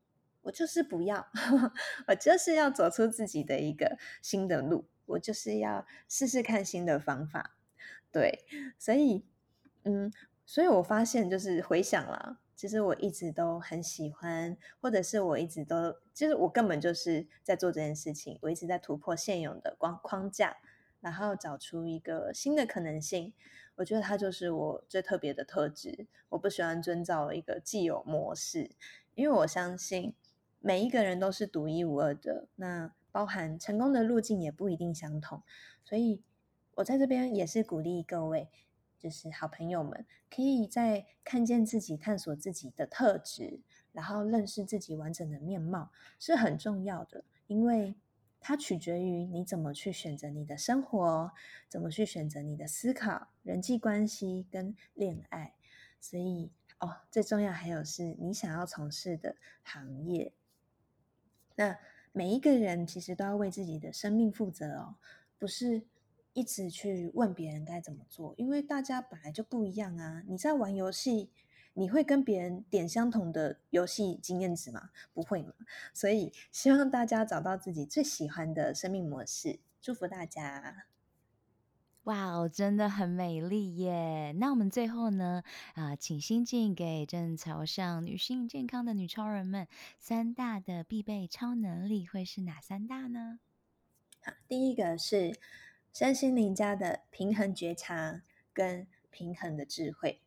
[0.41, 1.25] 我就是不要，
[2.07, 7.55] 我就是要走出自己的一个新的路，我就是要试试看新的方法。
[8.11, 8.45] 对，
[8.77, 9.23] 所以，
[9.83, 10.11] 嗯，
[10.45, 20.57] 所以我发现就是回想啦，其实我一直都很喜欢，或者是我一直都，其实我根本就是在做这件事情，我一直在突破现有的框框架，
[21.01, 23.33] 然后找出一个新的可能性。
[23.75, 26.07] 我觉得它就是我最特别的特质。
[26.29, 28.71] 我不喜欢遵照一个既有模式，
[29.15, 30.13] 因为我相信
[30.59, 35.43] 每一个人都是独一无二的，那包含成功的路径也不一定相同，
[35.83, 36.23] 所以。
[36.75, 38.47] 我在这边也是鼓励各位，
[38.97, 43.59] 就是好朋友们，可以在看见自己、探索自己的特质，
[43.91, 47.25] 然后认识自己完整的面貌，是很重要的。
[47.47, 47.95] 因为
[48.39, 51.33] 它取决于你怎么去选择你的生活，
[51.67, 55.55] 怎么去选择你的思考、人际关系跟恋爱。
[55.99, 56.49] 所以
[56.79, 60.31] 哦，最重要还有是你想要从事的行业。
[61.55, 61.77] 那
[62.11, 64.95] 每一个人其实都要为自己的生命负责哦，
[65.37, 65.83] 不是。
[66.33, 70.23] 一直去问别人该怎么做，因为大家本来就不一样啊。
[70.27, 71.31] 你在玩游戏，
[71.73, 74.91] 你会跟别人点相同的游戏经验值吗？
[75.11, 75.53] 不会嘛。
[75.91, 79.59] 所以希望大家找到自己最喜欢的生命模式。
[79.81, 80.85] 祝福大家！
[82.09, 84.31] 哇哦，真的很美丽耶。
[84.39, 85.43] 那我们最后呢，
[85.75, 89.67] 啊、呃，请欣静给正朝向女性健康的女超人们
[89.99, 93.39] 三大的必备超能力会是哪三大呢？
[94.21, 95.39] 好，第一个是。
[95.91, 98.21] 身心灵家的平衡觉察
[98.53, 100.21] 跟平衡的智慧，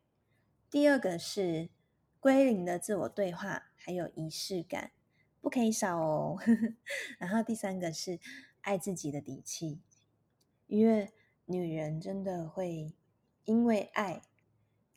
[0.68, 1.70] 第二个是
[2.18, 4.90] 归零的自我对话，还有仪式感，
[5.40, 6.36] 不可以少哦。
[7.16, 8.18] 然后第三个是
[8.62, 9.80] 爱自己的底气，
[10.66, 11.12] 因为
[11.52, 12.90] 女人真的会
[13.44, 14.22] 因为爱，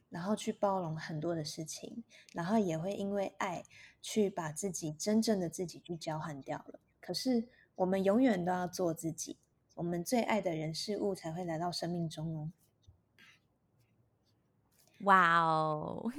[0.09, 2.03] 然后去包容很多的事情，
[2.33, 3.63] 然后也会因为爱
[4.01, 6.79] 去把自己真正的自己去交换掉了。
[7.01, 9.37] 可是我们永远都要做自己。
[9.75, 12.51] 我们最爱的人事物才会来到生命中哦！
[15.01, 16.09] 哇哦！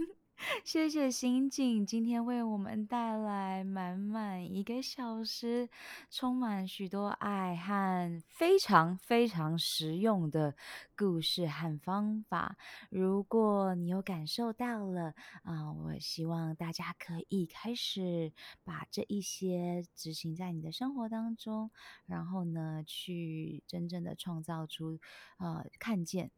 [0.65, 5.69] 谢谢欣静今天为我们带来满满一个小时，
[6.11, 10.55] 充满许多爱和非常非常实用的
[10.97, 12.57] 故事和方法。
[12.91, 18.33] 如果你有感受到了啊，我希望大家可以开始
[18.63, 21.71] 把这一些执行在你的生活当中，
[22.07, 24.99] 然后呢，去真正的创造出
[25.39, 26.31] 呃，看见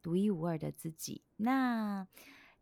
[0.00, 1.22] 独一无二的自己。
[1.36, 2.06] 那。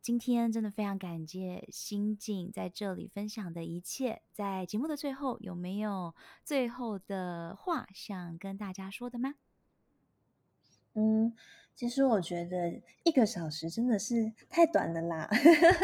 [0.06, 4.22] 今天真的非常感谢欣静在这里分享的一切。
[4.32, 9.34] 在节目的最后，有没有最后的话想跟大家说的吗？
[10.94, 11.34] 嗯，
[11.74, 15.28] 其实我觉得一个小时真的是太短了啦。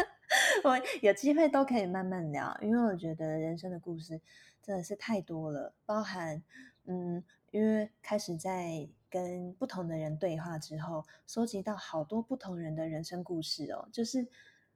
[0.63, 4.21] 我有机会都可以慢慢聊，因为我觉得人生的故事
[4.61, 6.41] 真的是太多了，包含
[6.85, 7.21] 嗯，
[7.53, 8.89] 因为开始在。
[9.13, 13.87] 跟不同的人对话之后，收集到好多不同人的人生故事哦。
[13.91, 14.27] 就是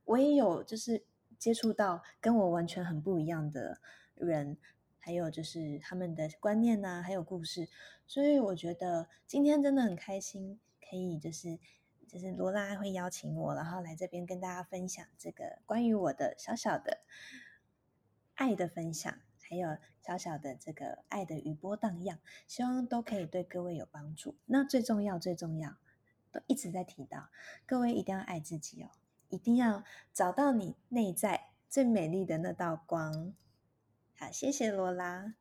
[0.05, 1.03] 我也有，就是
[1.39, 3.81] 接触到跟我完全很不一样的
[4.13, 4.55] 人，
[4.99, 7.67] 还有就是他们的观念呐，还有故事。
[8.05, 11.57] 所以我觉得今天真的很开心，可以就是
[12.07, 16.99] 就是罗拉会邀请我，然后来这边跟大家分享这个关于我的小小的
[18.35, 19.11] 爱的分享。
[19.49, 19.77] 还有
[20.07, 24.35] 小小的这个爱的余波荡漾，希望都可以对各位有帮助。
[24.45, 25.75] 那最重要、最重要，
[26.31, 27.27] 都一直在提到，
[27.65, 28.87] 各位一定要爱自己哦，
[29.27, 29.83] 一定要
[30.13, 33.33] 找到你内在最美丽的那道光。
[34.15, 35.33] 好，谢谢罗拉。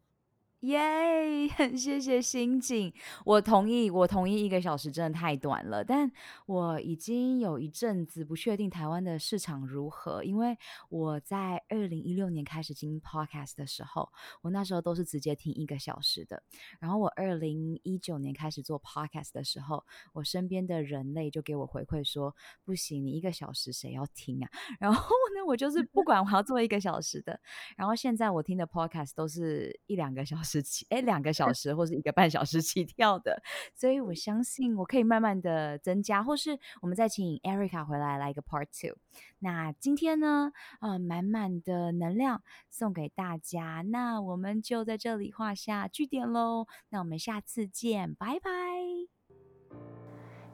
[0.66, 1.48] 耶！
[1.56, 2.92] 很谢谢欣景，
[3.24, 5.84] 我同意，我同意，一个小时真的太短了。
[5.84, 6.10] 但
[6.46, 10.58] 我已经有一阵子不确定台湾的市场如何，因为
[10.88, 14.10] 我在二零一六年开始经营 podcast 的时候，
[14.42, 16.42] 我那时候都是直接听一个小时的。
[16.80, 22.34] 然后我二零一九年开始做 podcast 的时候，我身边的人类就给我回馈说
[22.66, 24.50] ：“不行，你一个小时谁要听啊？”
[24.80, 27.38] 然后呢，我就是不管我要做一个小时的。
[27.76, 30.55] 然后现在我听的 podcast 都是一两个小时。
[30.62, 33.42] 起哎，两个小时或是一个半小时起跳的，
[33.74, 38.96] 所以我相信我可以慢慢的增加，或是我们再请 Erica 回来来一个 Part Two。
[39.38, 46.66] 那今天呢，呃，满满的能量送给大家，那我们就在这里画下句点喽。
[46.88, 50.05] 那我们下次见，拜拜。